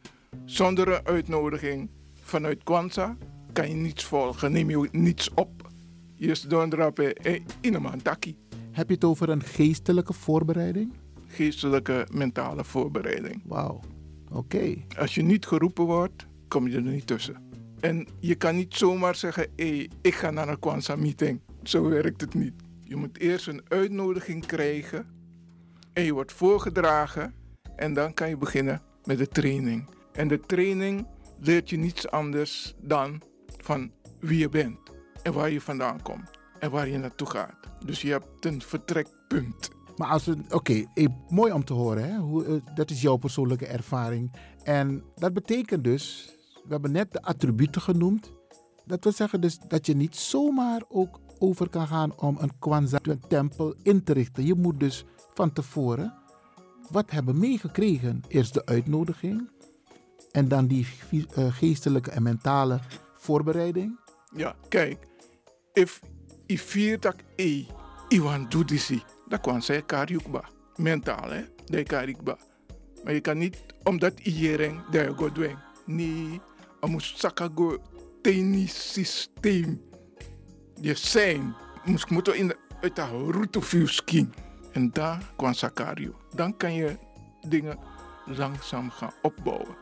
[0.46, 1.90] Zonder een uitnodiging
[2.22, 3.18] vanuit Kwanzaa
[3.54, 5.70] kan je niets volgen, neem je niets op.
[6.16, 7.14] Je is don't rapen
[7.62, 8.38] in een man taki.
[8.72, 10.94] Heb je het over een geestelijke voorbereiding?
[11.28, 13.42] geestelijke mentale voorbereiding.
[13.46, 13.80] Wauw,
[14.32, 14.76] oké.
[14.98, 17.50] Als je niet geroepen wordt, kom je er niet tussen.
[17.80, 21.42] En je kan niet zomaar zeggen, hé, ik ga naar een Kwanzaa meeting.
[21.64, 22.54] Zo werkt het niet.
[22.84, 25.17] Je moet eerst een uitnodiging krijgen
[25.98, 27.34] en je wordt voorgedragen
[27.76, 29.90] en dan kan je beginnen met de training.
[30.12, 31.08] En de training
[31.40, 33.22] leert je niets anders dan
[33.58, 34.80] van wie je bent
[35.24, 36.30] en waar je vandaan komt
[36.60, 37.56] en waar je naartoe gaat.
[37.86, 39.70] Dus je hebt een vertrekpunt.
[39.96, 42.18] Maar als we, oké, eh, mooi om te horen, hè?
[42.18, 44.34] Hoe, eh, dat is jouw persoonlijke ervaring.
[44.64, 48.32] En dat betekent dus, we hebben net de attributen genoemd.
[48.86, 53.00] Dat wil zeggen dus dat je niet zomaar ook over kan gaan om een Kwanzaa
[53.28, 54.46] tempel in te richten.
[54.46, 56.14] Je moet dus van tevoren
[56.90, 58.22] wat hebben meegekregen.
[58.28, 59.50] Eerst de uitnodiging
[60.32, 62.80] en dan die uh, geestelijke en mentale
[63.14, 64.00] voorbereiding.
[64.36, 65.08] Ja, kijk,
[65.74, 66.02] if
[66.48, 67.66] i vier e
[68.08, 70.44] iwan dudisi, dan kan zij kariukba.
[70.76, 71.42] Mentaal, hè?
[71.66, 72.38] De karikba.
[73.04, 75.58] Maar je kan niet, omdat iedereen daar go doen.
[75.86, 76.42] Nee,
[76.82, 77.78] je moet sakago
[78.22, 79.82] teni systeem.
[80.82, 81.56] Je zijn,
[81.86, 84.28] moet moeten in de, uit de route.
[84.72, 86.16] En daar kwam Sakario.
[86.36, 86.98] Dan kan je
[87.48, 87.78] dingen
[88.26, 89.76] langzaam gaan opbouwen.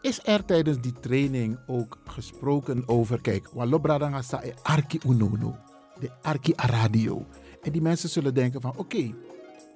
[0.00, 5.56] Is er tijdens die training ook gesproken over, kijk, Walobradanga sa e arki unono,
[6.00, 7.26] de arki radio.
[7.62, 9.14] En die mensen zullen denken van, oké,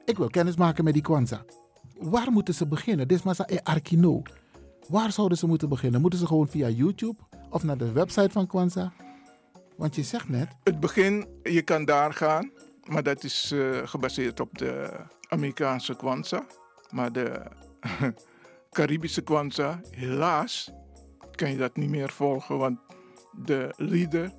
[0.05, 1.45] ik wil kennis maken met die Kwanzaa.
[1.99, 3.09] Waar moeten ze beginnen?
[3.09, 4.23] Dit is arki no.
[4.89, 6.01] Waar zouden ze moeten beginnen?
[6.01, 7.17] Moeten ze gewoon via YouTube
[7.51, 8.93] of naar de website van Kwanzaa?
[9.77, 10.49] Want je zegt net...
[10.63, 12.51] Het begin, je kan daar gaan,
[12.85, 14.91] maar dat is uh, gebaseerd op de
[15.29, 16.47] Amerikaanse Kwanzaa.
[16.91, 17.43] Maar de
[18.71, 20.71] Caribische Kwanzaa, helaas
[21.31, 22.79] kan je dat niet meer volgen, want
[23.45, 24.33] de leader,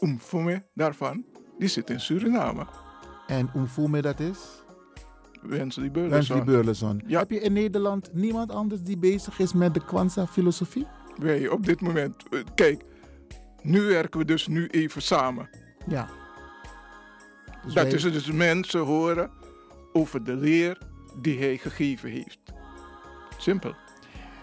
[0.00, 1.24] Umfume daarvan,
[1.58, 2.66] die zit in Suriname.
[3.26, 4.38] En Umfume dat is?
[5.42, 6.10] Wensley Burleson.
[6.10, 7.02] Wensley Burleson.
[7.06, 7.18] Ja.
[7.18, 10.86] Heb je in Nederland niemand anders die bezig is met de Kwanzaa-filosofie?
[11.16, 12.22] Wij op dit moment.
[12.30, 12.84] Eh, kijk,
[13.62, 15.48] nu werken we dus nu even samen.
[15.86, 16.08] Ja.
[17.64, 17.92] Dus dat wij...
[17.92, 19.30] is dus mensen horen
[19.92, 20.78] over de leer
[21.20, 22.40] die hij gegeven heeft.
[23.38, 23.74] Simpel.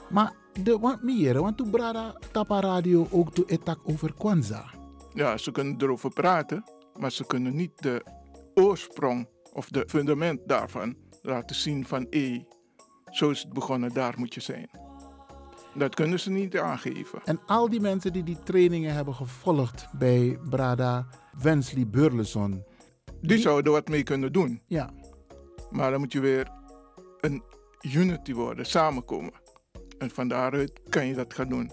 [0.10, 4.70] Maar de wat meer, want toen Brada Tapa Radio ook toe etak over Kwanzaa.
[5.14, 6.64] Ja, ze kunnen erover praten,
[7.00, 8.06] maar ze kunnen niet de
[8.54, 12.46] oorsprong of de fundament daarvan laten zien van hé,
[13.12, 14.70] zo is het begonnen, daar moet je zijn.
[15.76, 17.20] Dat kunnen ze niet aangeven.
[17.26, 21.08] En al die mensen die die trainingen hebben gevolgd bij Brada
[21.42, 22.64] Wensley Burleson.
[23.06, 24.62] Die, die zouden wat mee kunnen doen.
[24.68, 24.90] Ja.
[25.72, 26.52] Maar dan moet je weer
[27.22, 27.44] een
[27.82, 29.34] unity worden, samenkomen.
[29.98, 31.72] En van daaruit kan je dat gaan doen.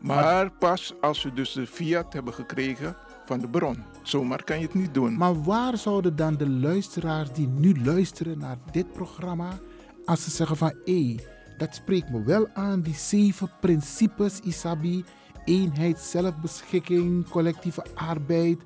[0.00, 3.82] Maar pas als we dus de fiat hebben gekregen van de bron.
[4.02, 5.16] Zomaar kan je het niet doen.
[5.16, 9.58] Maar waar zouden dan de luisteraars die nu luisteren naar dit programma,
[10.04, 11.16] als ze zeggen van hé,
[11.60, 15.04] dat spreekt me wel aan, die zeven principes, Isabi,
[15.44, 18.58] eenheid, zelfbeschikking, collectieve arbeid,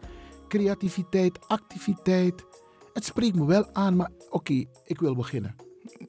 [0.48, 2.44] creativiteit, activiteit.
[2.92, 5.54] Het spreekt me wel aan, maar oké, ik wil beginnen.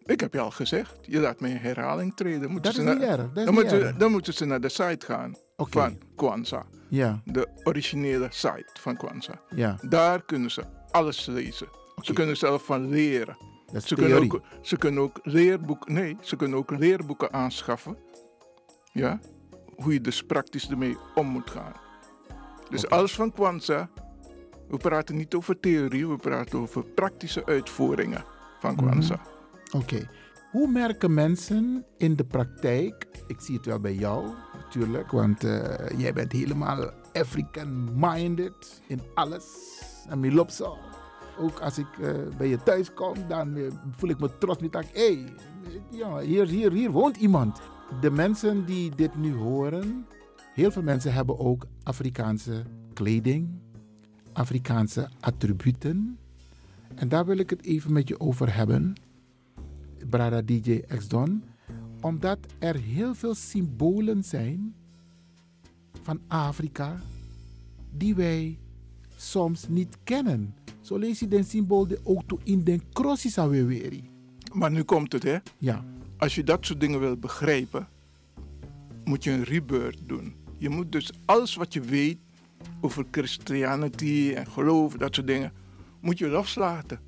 [0.06, 2.52] Ik heb je al gezegd, je laat me in herhaling treden.
[2.52, 3.32] Moeten dat is niet erg.
[3.34, 6.66] dan, moeten, dan moeten ze naar de site gaan van Kwanzaa.
[6.90, 7.22] Ja.
[7.26, 9.42] De originele site van Kwanzaa.
[9.56, 9.78] Ja.
[9.90, 11.68] Daar kunnen ze alles lezen.
[12.02, 13.55] Ze kunnen zelf van leren.
[13.74, 17.98] Ze, kunnen ook, ze kunnen ook leerboeken, nee, ze kunnen ook leerboeken aanschaffen.
[18.92, 19.20] Ja,
[19.76, 21.74] hoe je dus praktisch ermee om moet gaan.
[22.70, 23.90] Dus alles van Kwanzaa.
[24.68, 28.24] We praten niet over theorie, we praten over praktische uitvoeringen
[28.60, 29.22] van Kwanzaa.
[29.22, 29.78] Mhm.
[29.78, 30.10] Oké.
[30.52, 35.64] Hoe merken mensen in de praktijk, ik zie het wel bij jou natuurlijk, want uh,
[35.98, 39.46] jij bent helemaal African-minded in alles.
[40.10, 40.78] En Milopso.
[41.40, 44.72] Ook als ik uh, bij je thuis kom, dan uh, voel ik me trots met
[44.72, 45.24] dat, hey,
[45.92, 47.60] ja, hier, hier, hier woont iemand.
[48.02, 50.06] De mensen die dit nu horen,
[50.54, 52.64] heel veel mensen hebben ook Afrikaanse
[52.94, 53.50] kleding,
[54.34, 56.18] Afrikaanse attributen.
[56.96, 58.94] En daar wil ik het even met je over hebben.
[60.10, 61.08] Brada DJ X
[62.02, 64.76] omdat er heel veel symbolen zijn
[66.02, 67.02] van Afrika
[67.92, 68.60] die wij
[69.16, 70.56] soms niet kennen.
[70.86, 74.00] Zo lees je de symbool de auto in de crossis weer.
[74.54, 75.38] Maar nu komt het, hè?
[75.58, 75.86] Ja.
[76.18, 77.88] Als je dat soort dingen wilt begrijpen,
[79.04, 80.36] moet je een rebirth doen.
[80.58, 82.18] Je moet dus alles wat je weet
[82.82, 85.54] over Christianity en geloof, dat soort dingen,
[86.02, 87.00] moet je loslaten.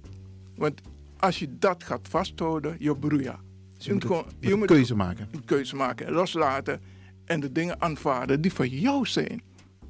[0.56, 0.82] Want
[1.18, 3.40] als je dat gaat vasthouden, je broeia.
[3.76, 5.28] Dus je, moet, gewoon, je moet keuze maken.
[5.32, 6.82] Een keuze maken, loslaten
[7.26, 9.42] en de dingen aanvaarden die van jou zijn.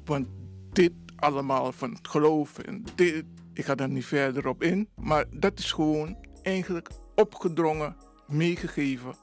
[0.04, 0.26] Want
[0.72, 3.24] dit allemaal van het geloof en dit,
[3.58, 7.96] ik ga daar niet verder op in, maar dat is gewoon eigenlijk opgedrongen,
[8.26, 9.14] meegegeven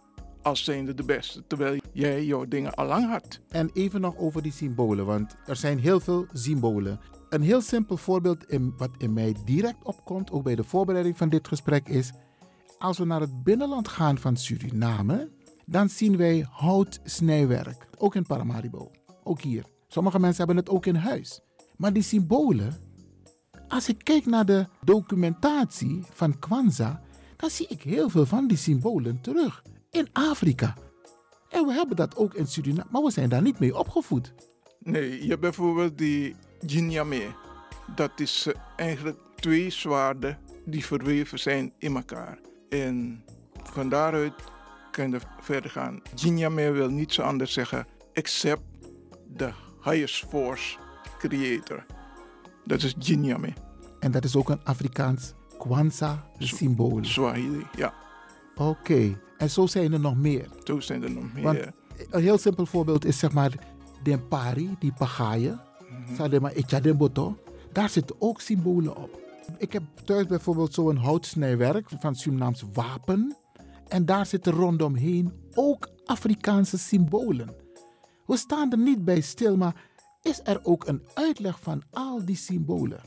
[0.41, 3.39] als zijnde de beste, terwijl jij jouw dingen al lang had.
[3.49, 6.99] En even nog over die symbolen, want er zijn heel veel symbolen.
[7.29, 11.29] Een heel simpel voorbeeld in, wat in mij direct opkomt, ook bij de voorbereiding van
[11.29, 12.11] dit gesprek, is
[12.77, 15.29] als we naar het binnenland gaan van Suriname,
[15.65, 17.87] dan zien wij houtsnijwerk.
[17.97, 18.91] Ook in Paramaribo,
[19.23, 19.65] ook hier.
[19.87, 21.41] Sommige mensen hebben het ook in huis.
[21.77, 22.84] Maar die symbolen,
[23.67, 27.01] als ik kijk naar de documentatie van Kwanzaa,
[27.35, 30.73] dan zie ik heel veel van die symbolen terug in Afrika.
[31.49, 34.33] En we hebben dat ook in Suriname, maar we zijn daar niet mee opgevoed.
[34.79, 36.35] Nee, je hebt bijvoorbeeld die
[36.65, 37.35] Jinyame.
[37.95, 42.39] Dat is eh, eigenlijk twee zwaarden die verweven zijn in elkaar.
[42.69, 43.23] En
[43.63, 44.33] van daaruit
[44.91, 46.01] kan je verder gaan.
[46.15, 48.61] Jinyame wil niets anders zeggen except
[49.37, 49.51] the
[49.83, 50.77] highest force
[51.17, 51.85] creator.
[52.65, 53.53] Dat is Jinyame.
[53.99, 56.99] En dat is ook een Afrikaans Kwanzaa-symbool.
[57.01, 57.93] Swahili, ja.
[58.55, 60.49] Oké, en zo zijn er nog meer.
[60.63, 61.43] Zo zijn er nog meer.
[61.43, 61.59] Want
[62.09, 63.51] een heel simpel voorbeeld is zeg maar
[64.03, 65.51] de pari, die pagaaien.
[65.51, 67.37] Mm maar echademboto.
[67.71, 69.19] Daar zitten ook symbolen op.
[69.57, 73.35] Ik heb thuis bijvoorbeeld zo'n houtsnijwerk van Surinaams wapen.
[73.87, 77.55] En daar zitten rondomheen ook Afrikaanse symbolen.
[78.25, 79.75] We staan er niet bij stil, maar
[80.25, 83.01] is er ook een uitleg van al die symbolen?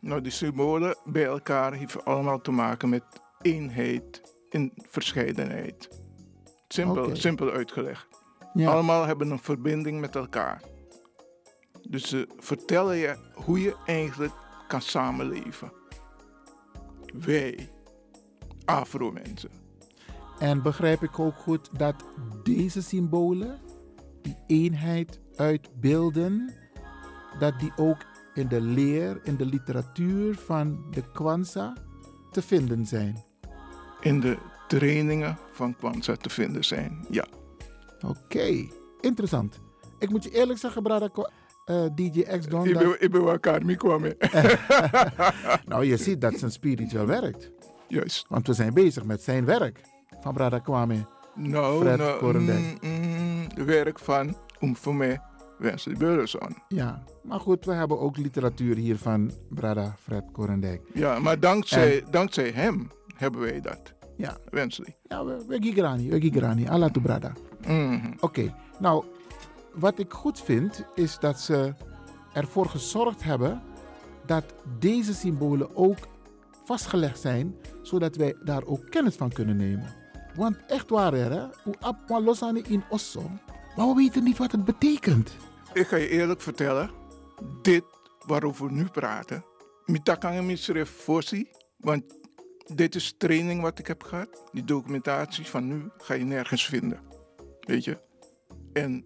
[0.00, 3.04] Nou, die symbolen bij elkaar hebben allemaal te maken met
[3.40, 5.88] eenheid in verscheidenheid.
[6.68, 8.06] Simpel, simpel uitgelegd.
[8.54, 8.72] Ja.
[8.72, 10.62] Allemaal hebben een verbinding met elkaar.
[11.88, 14.32] Dus ze vertellen je hoe je eigenlijk
[14.68, 15.72] kan samenleven.
[17.12, 17.68] Wij,
[18.64, 19.50] Afro-mensen.
[20.38, 21.94] En begrijp ik ook goed dat
[22.42, 23.60] deze symbolen,
[24.22, 26.54] die eenheid uitbeelden,
[27.38, 27.96] dat die ook
[28.34, 31.76] in de leer, in de literatuur van de Kwanzaa
[32.30, 33.24] te vinden zijn?
[34.00, 37.26] In de trainingen van Kwanzaa te vinden zijn, ja.
[38.06, 38.68] Oké,
[39.00, 39.60] interessant.
[39.98, 41.10] Ik moet je eerlijk zeggen, Brada,
[41.64, 42.66] eh, DJ X Don.
[42.66, 44.02] Ik ben, ik ben wel Karmi kwam.
[45.66, 47.50] nou, je ziet dat zijn spiritueel werkt.
[47.88, 48.26] Juist.
[48.28, 49.80] Want we zijn bezig met zijn werk.
[50.20, 51.06] Van Brada Kwame.
[51.34, 55.20] Nou, Fred nou mm, mm, werk van, om voor mij,
[55.62, 56.56] Wesley Burleson.
[56.68, 60.82] Ja, maar goed, we hebben ook literatuur hier van Brada Fred Korendijk.
[60.94, 63.92] Ja, maar dankzij, dankzij hem hebben wij dat.
[64.16, 64.36] Ja.
[64.50, 64.96] Wesley.
[65.08, 66.68] Ja, we, we gigrani, we gigrani.
[66.68, 67.32] Allah to Brada.
[67.66, 68.12] Mhm.
[68.20, 69.04] Oké, nou,
[69.74, 71.74] wat ik goed vind is dat ze
[72.32, 73.62] ervoor gezorgd hebben
[74.26, 74.44] dat
[74.78, 75.98] deze symbolen ook
[76.64, 79.86] vastgelegd zijn, zodat wij daar ook kennis van kunnen nemen.
[80.34, 83.30] Want echt waar, hè, hoe losani in osso,
[83.76, 85.36] maar we weten niet wat het betekent.
[85.74, 86.90] Ik ga je eerlijk vertellen,
[87.62, 87.84] dit
[88.26, 89.44] waarover we nu praten,
[89.86, 92.04] mitakang misref fossi, want
[92.74, 94.42] dit is training wat ik heb gehad.
[94.52, 97.00] Die documentatie van nu ga je nergens vinden.
[97.60, 97.98] Weet je?
[98.72, 99.04] En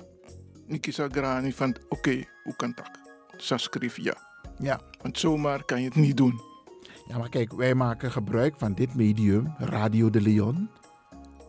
[0.66, 2.90] Nikisa Grani van, oké, hoe kan dat?
[3.36, 4.16] Saskrief ja.
[4.58, 4.80] Ja.
[5.02, 6.40] Want zomaar kan je het niet doen.
[7.08, 10.70] Ja, maar kijk, wij maken gebruik van dit medium, Radio de Leon,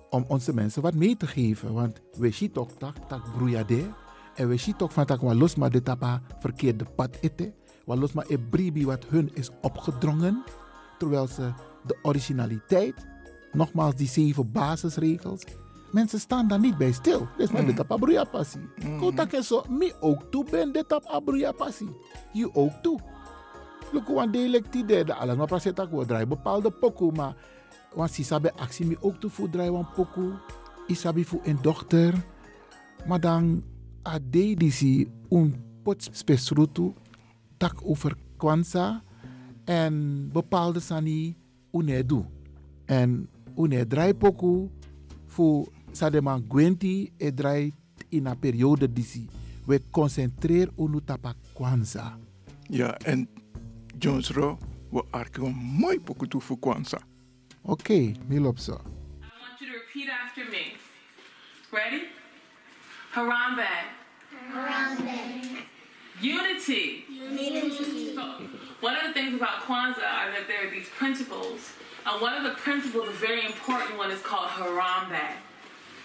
[0.10, 1.74] om onze mensen wat mee te geven.
[1.74, 3.94] Want we zien toch tak, tak broeiade.
[4.38, 7.54] En we zien toch van wat los maar dit tapa verkeerde pad eten.
[7.86, 10.44] Wat los maar e bribi wat hun is opgedrongen.
[10.98, 11.52] Terwijl ze
[11.84, 13.08] de originaliteit,
[13.52, 15.44] nogmaals die zeven basisregels,
[15.92, 17.28] mensen staan daar niet bij stil.
[17.38, 18.70] Dus maar dit tapa broeia passie.
[19.00, 21.96] Kota en zo, mi ook toe ben dit tapa broeia passie.
[22.34, 23.00] Je ook toe.
[24.32, 25.36] Day like die derde alles.
[25.36, 27.12] Maar praat dat we draaien bepaalde pokoe.
[27.12, 27.36] Maar
[27.94, 30.32] want si sabe actie mi ook toe voor draaien wan pokoe.
[30.88, 32.14] Isabi voor een dochter.
[33.06, 33.64] Maar dan
[34.08, 34.92] a de die si
[35.30, 35.52] un
[35.84, 36.94] pot spesrutu
[37.58, 39.02] tak over kwanza.
[39.66, 41.36] En bepaalde sani
[41.72, 42.26] une do.
[42.86, 44.70] En une draai pokoe
[45.26, 47.74] voor sadema gwenti e draai
[48.10, 49.28] in een periode die si.
[49.66, 52.18] We concentreer unu tapa kwanza.
[52.70, 53.28] Ja, en
[54.00, 54.58] Jones Row,
[54.90, 57.02] we arken een mooi pokoe toe voor Kwanzaa.
[57.62, 58.74] Oké, okay, Milopso.
[58.74, 58.80] I
[59.20, 60.76] want you to repeat after me.
[61.72, 62.02] Ready?
[63.12, 63.97] Harambe.
[64.52, 65.58] Harambe.
[66.22, 67.06] Unity.
[67.10, 68.16] Unity.
[68.80, 71.74] One of the things about Kwanzaa are that there are these principles.
[72.06, 75.20] And one of the principles, a very important one, is called Harambe.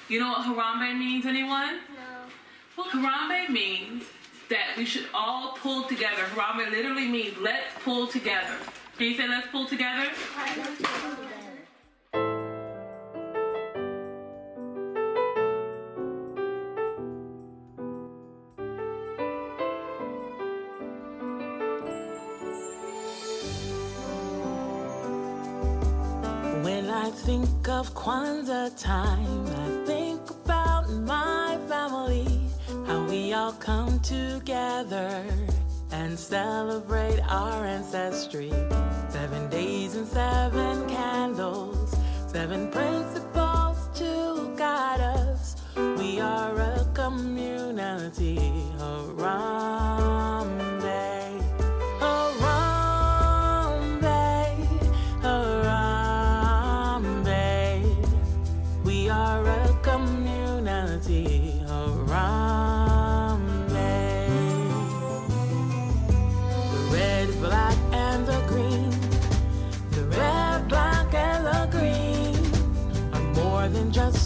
[0.08, 1.80] You know what Harambe means, anyone?
[1.94, 2.82] No.
[2.84, 4.04] Well, Harambe means
[4.48, 6.22] that we should all pull together.
[6.34, 8.56] Harambe literally means let's pull together.
[8.98, 10.08] Can you say let's pull together?
[10.08, 11.31] When
[27.82, 32.28] of Kwanzaa time, I think about my family,
[32.86, 35.24] how we all come together
[35.90, 38.52] and celebrate our ancestry.
[39.08, 41.96] Seven days and seven candles,
[42.28, 45.56] seven principles to guide us.
[45.74, 48.38] We are a community,
[48.78, 50.51] Harambe.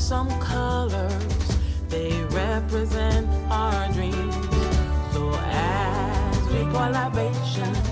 [0.07, 4.37] some colors, they represent our dreams.
[5.13, 7.86] So as we pour libations.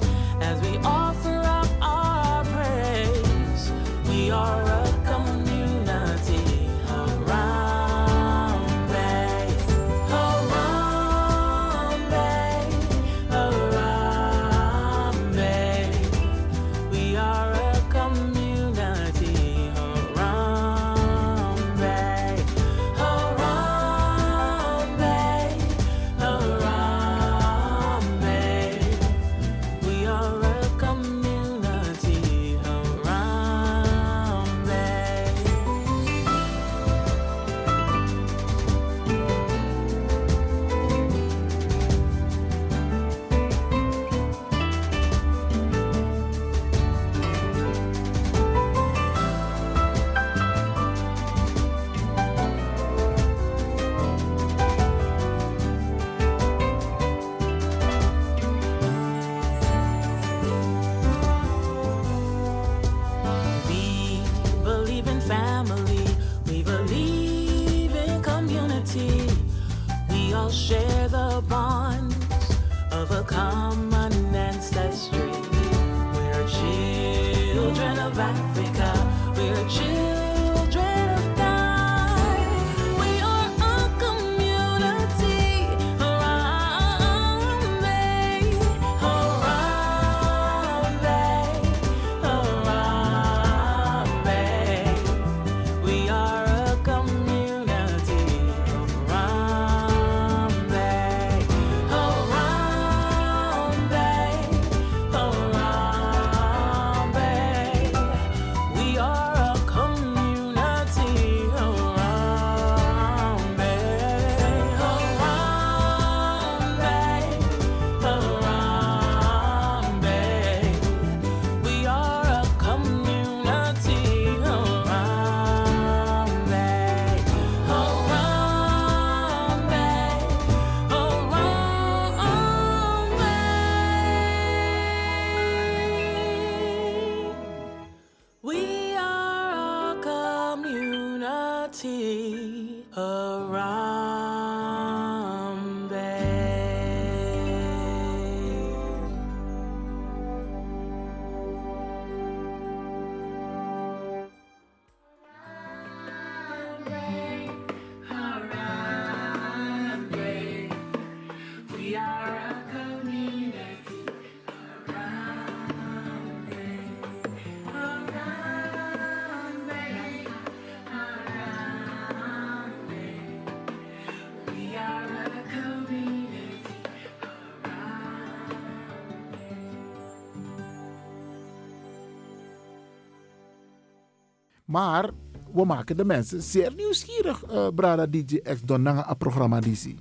[184.74, 185.10] Maar
[185.52, 189.94] we maken de mensen zeer nieuwsgierig, eh Brada DJ X Donanga a programma DC.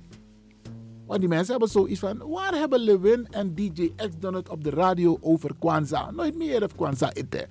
[1.06, 4.64] Want die mensen hebben zoiets van, waar hebben Lewin en DJ X dan het op
[4.64, 6.10] de radio over Kwanzaa?
[6.10, 7.48] Nooit meer heeft Kwanzaa eten.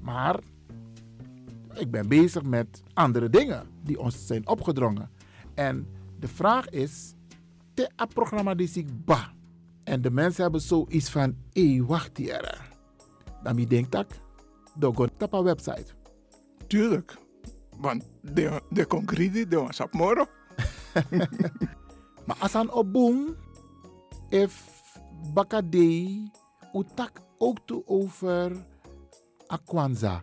[0.00, 0.40] Maar
[1.74, 5.10] ik ben bezig met andere dingen die ons zijn opgedrongen.
[5.54, 5.86] En
[6.20, 7.14] de vraag is,
[7.74, 8.06] te a
[9.04, 9.32] ba.
[9.84, 12.60] En de mensen hebben zoiets van, hé, wacht hier.
[13.42, 14.20] Dan wie denkt dat?
[14.74, 15.96] Dogon op een website.
[16.66, 17.16] Tuurlijk.
[17.76, 20.28] Want de, de concrete, de was op morgen.
[22.26, 23.36] Maar als aan opboom,
[24.28, 24.64] if
[25.34, 26.30] bakadei,
[26.74, 28.52] utak ook toe over
[29.46, 30.20] Akwanza.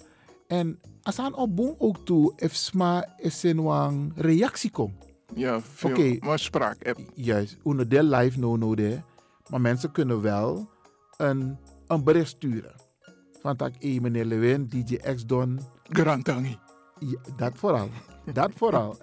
[0.47, 4.97] En als aan opboom ook toe, if sma is een reactie kom.
[5.35, 6.17] Ja, veel Oké.
[6.19, 6.99] maar spraak app.
[7.13, 8.99] Juist, onder de live no no de.
[9.49, 10.69] Maar mensen kunnen wel
[11.17, 12.75] een, een bericht sturen.
[13.41, 15.59] Van tak, hé meneer Lewin, DJ X Don.
[15.89, 16.57] Grantangi.
[16.99, 17.89] Ja, dat vooral.
[18.33, 18.97] Dat vooral.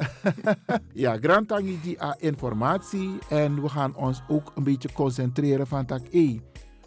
[0.92, 3.18] ja, Grantangi die a informatie.
[3.28, 6.40] En we gaan ons ook een beetje concentreren van tak, hé,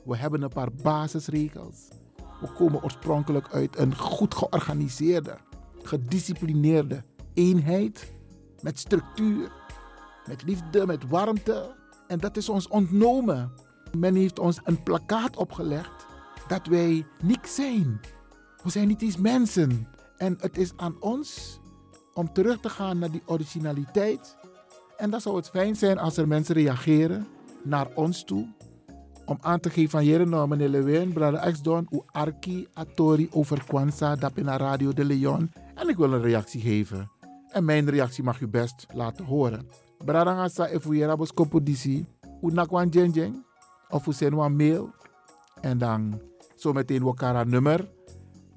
[0.03, 1.87] we hebben een paar basisregels.
[2.41, 5.37] We komen oorspronkelijk uit een goed georganiseerde,
[5.81, 8.11] gedisciplineerde eenheid.
[8.61, 9.51] Met structuur,
[10.27, 11.75] met liefde, met warmte.
[12.07, 13.51] En dat is ons ontnomen.
[13.97, 16.05] Men heeft ons een plakkaat opgelegd
[16.47, 17.99] dat wij niks zijn.
[18.63, 19.87] We zijn niet eens mensen.
[20.17, 21.59] En het is aan ons
[22.13, 24.35] om terug te gaan naar die originaliteit.
[24.97, 27.27] En dan zou het fijn zijn als er mensen reageren
[27.63, 28.47] naar ons toe.
[29.25, 33.27] Om aan te geven van jere nou meneer Lewin, brother X Don, u arki atori
[33.31, 35.51] over Kwanzaa, dat in Radio de Leon.
[35.75, 37.11] En ik wil een reactie geven.
[37.49, 39.67] En mijn reactie mag u best laten horen.
[40.05, 42.05] Braranga sa if we rabos kopo disi.
[42.41, 43.45] Unakwan jeng jeng.
[43.89, 44.89] Of send een mail.
[45.61, 46.21] En dan
[46.55, 47.92] zometeen elkaar nummer.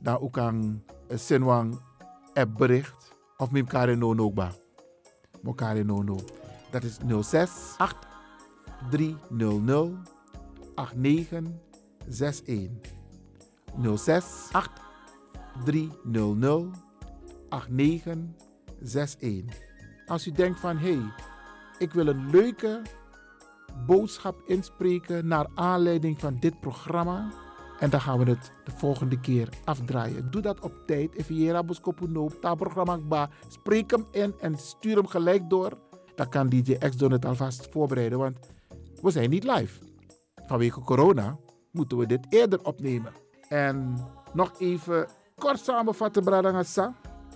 [0.06, 0.82] Dan ook kan
[1.14, 1.78] send een
[2.34, 3.14] app bericht.
[3.36, 4.52] Of met elkaar no no ba.
[5.42, 5.54] No.
[6.70, 7.96] Dat is 06 8
[8.90, 9.92] 300
[10.74, 12.92] 8961.
[13.96, 14.70] 06 8
[15.64, 16.76] 300
[17.48, 19.64] 8961.
[20.06, 21.12] Als u denkt van hé, hey,
[21.78, 22.82] ik wil een leuke
[23.86, 27.45] boodschap inspreken naar aanleiding van dit programma.
[27.78, 30.30] En dan gaan we het de volgende keer afdraaien.
[30.30, 31.26] Doe dat op tijd.
[32.56, 33.28] Programma.
[33.48, 35.78] Spreek hem in en stuur hem gelijk door.
[36.14, 38.18] Dan kan DJ X Don het alvast voorbereiden.
[38.18, 38.38] Want
[39.02, 39.80] we zijn niet live.
[40.46, 41.38] Vanwege corona
[41.72, 43.12] moeten we dit eerder opnemen.
[43.48, 43.96] En
[44.32, 46.94] nog even kort samenvatten, Bradangasa.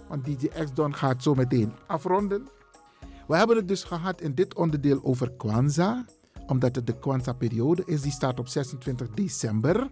[0.08, 2.48] Want DJ X Don gaat zo meteen afronden.
[3.26, 6.04] We hebben het dus gehad in dit onderdeel over Kwanzaa.
[6.46, 8.02] Omdat het de Kwanzaa-periode is.
[8.02, 9.90] Die staat op 26 december.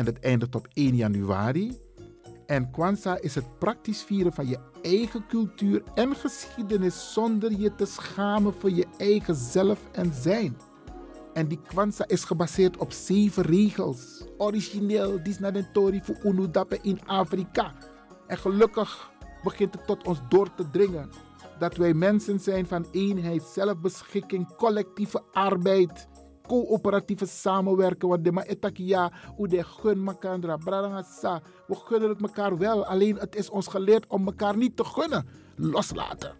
[0.00, 1.78] En het eindigt op 1 januari.
[2.46, 7.86] En Kwanzaa is het praktisch vieren van je eigen cultuur en geschiedenis zonder je te
[7.86, 10.56] schamen voor je eigen zelf en zijn.
[11.34, 14.24] En die Kwanzaa is gebaseerd op zeven regels.
[14.38, 17.74] Origineel, die is naar de Tori voor Unudape in Afrika.
[18.26, 19.10] En gelukkig
[19.42, 21.10] begint het tot ons door te dringen
[21.58, 26.08] dat wij mensen zijn van eenheid, zelfbeschikking, collectieve arbeid,
[26.46, 28.08] coöperatieve samenwerken.
[28.08, 31.40] Want de etakia, hoe de gun makandra, brarangasa.
[31.66, 35.26] We gunnen het elkaar wel, alleen het is ons geleerd om elkaar niet te gunnen.
[35.56, 36.32] Loslaten.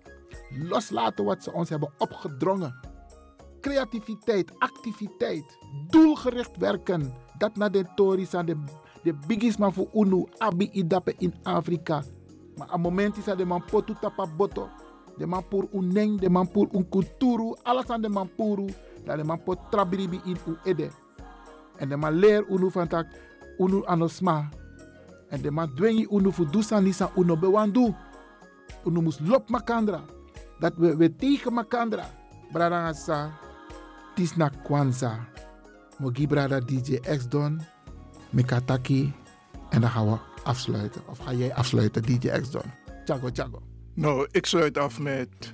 [0.69, 2.75] Loslaten wat ze ons hebben opgedrongen.
[3.61, 7.15] Creativiteit, activiteit, doelgericht werken.
[7.39, 8.57] Dat naar de tories aan de,
[9.03, 12.03] de bigisma voor UNU, abi idape in Afrika.
[12.57, 14.69] Maar aan moment is dat de man potu tapa boto.
[15.17, 18.31] De man pour uneng, de man un kulturu, alles aan de man.
[19.05, 20.91] Dat de man pot trabiribi in u ede.
[21.77, 23.07] En de man leer unu van tak,
[23.59, 24.49] unu anosma.
[25.29, 27.95] En de man dwengi unu voor dusan nisa unu bewandu.
[28.85, 30.01] Unu mus lop makandra.
[30.59, 32.05] Dat we, we tegen makandra.
[32.53, 33.31] Bradangasa,
[34.15, 35.19] tis na kwanza.
[35.99, 37.61] Mogi brada DJ X Don,
[38.31, 39.13] Mikataki.
[39.71, 41.03] En dan gaan we afsluiten.
[41.07, 42.63] Of ga jij afsluiten, DJ X Don?
[43.05, 43.63] Chago, chago.
[43.95, 45.53] Nou, ik sluit af met.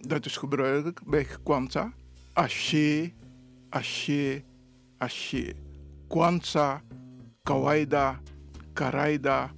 [0.00, 1.92] Dat is gebruikelijk bij Kwanzaa.
[2.36, 3.14] Ashe,
[3.72, 4.44] Ashe,
[5.00, 5.54] Ashe.
[6.08, 6.82] Kwanzaa,
[7.46, 8.20] Kawaida,
[8.74, 9.50] Karaida.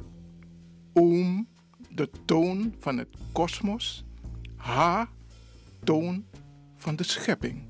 [0.95, 1.49] Oom,
[1.91, 4.05] de toon van het kosmos.
[4.57, 5.09] Ha,
[5.85, 6.25] toon
[6.77, 7.63] van de schepping.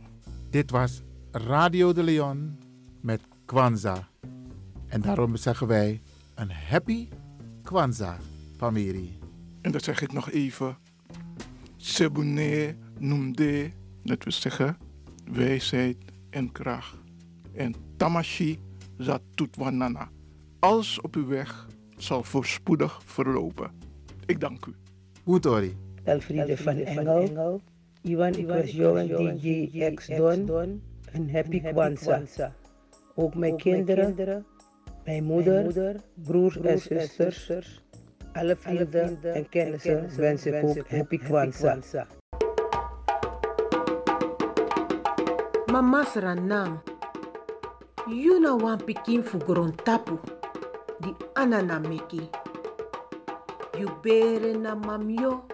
[0.50, 2.58] Dit was Radio de Leon
[3.00, 4.08] met Kwanzaa.
[4.86, 6.02] En daarom zeggen wij
[6.34, 7.08] een happy
[7.62, 8.18] Kwanzaa,
[8.56, 9.18] familie.
[9.60, 10.76] En dat zeg ik nog even.
[11.76, 13.70] Sebune noemde,
[14.02, 14.76] dat wil zeggen
[15.32, 15.96] wijsheid
[16.30, 16.96] en kracht.
[17.52, 18.58] En tamashi
[18.96, 20.08] zat tutwanana.
[20.58, 23.70] Alles op uw weg zal voorspoedig verlopen.
[24.26, 24.74] Ik dank u.
[25.24, 25.76] Goed, Ori.
[26.04, 27.60] Elfriede van Engel.
[28.02, 30.82] Iwan, ik was jou en DJ X Don.
[31.12, 32.52] Een happy Kwanzaa.
[33.14, 34.46] Ook mijn kinderen,
[35.04, 37.82] mijn moeder, broers en zusters
[38.32, 42.06] alle vrienden en kennissen wens ik ook happy Kwanzaa.
[45.68, 46.80] Mama Sranam,
[48.08, 49.36] you na wan pikin fu
[49.84, 50.16] tapu,
[50.98, 52.24] di anana meki.
[53.76, 55.44] You bere na mamyo,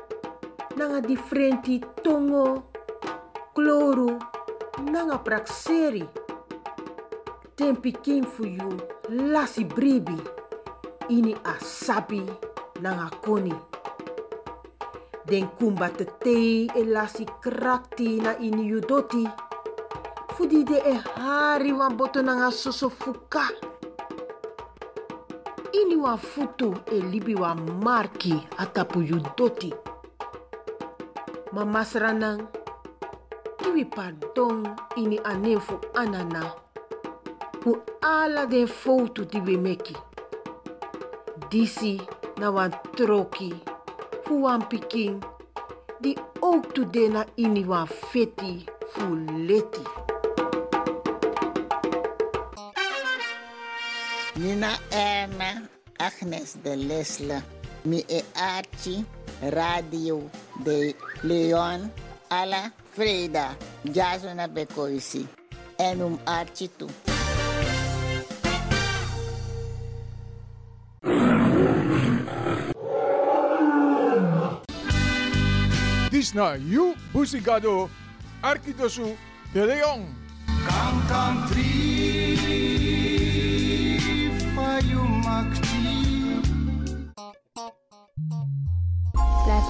[0.76, 2.62] nanga differenti tongo,
[3.56, 4.22] kloru,
[4.86, 6.06] nanga prakseri.
[7.56, 8.78] Ten pikin you
[9.10, 10.22] lasi bribi,
[11.10, 12.22] ini asabi
[12.80, 13.54] nanga koni.
[15.26, 19.53] Den kumba te tei e lasi krakti na ini yudoti.
[20.37, 23.49] Fudi de e hari wan boto nanga soso fuka.
[25.72, 28.35] Ini wan futu e libi wan marki
[29.09, 29.72] yudoti.
[31.53, 32.49] Mama sranang,
[33.59, 34.66] kiwi pardon
[34.97, 36.53] ini anefu anana.
[37.62, 39.97] Fu ala den foto di we meki.
[41.49, 42.01] Disi
[42.39, 43.55] na wan troki
[44.24, 45.22] fu wan pikin
[46.01, 49.14] di ook today na ini wan feti fu
[49.47, 50.03] leti.
[54.37, 55.62] Nina Erna
[55.97, 57.43] Agnes de Lesle,
[57.85, 59.05] mi e archi
[59.41, 60.28] Radio
[60.64, 61.91] de Leon
[62.28, 65.28] alla Freda, Jasona Bekoisi,
[65.78, 66.89] en um archi tu.
[76.11, 77.89] Disna You Busigado,
[78.43, 79.16] Arkidosu
[79.53, 80.07] de Leon.
[80.66, 82.84] Kam kam tri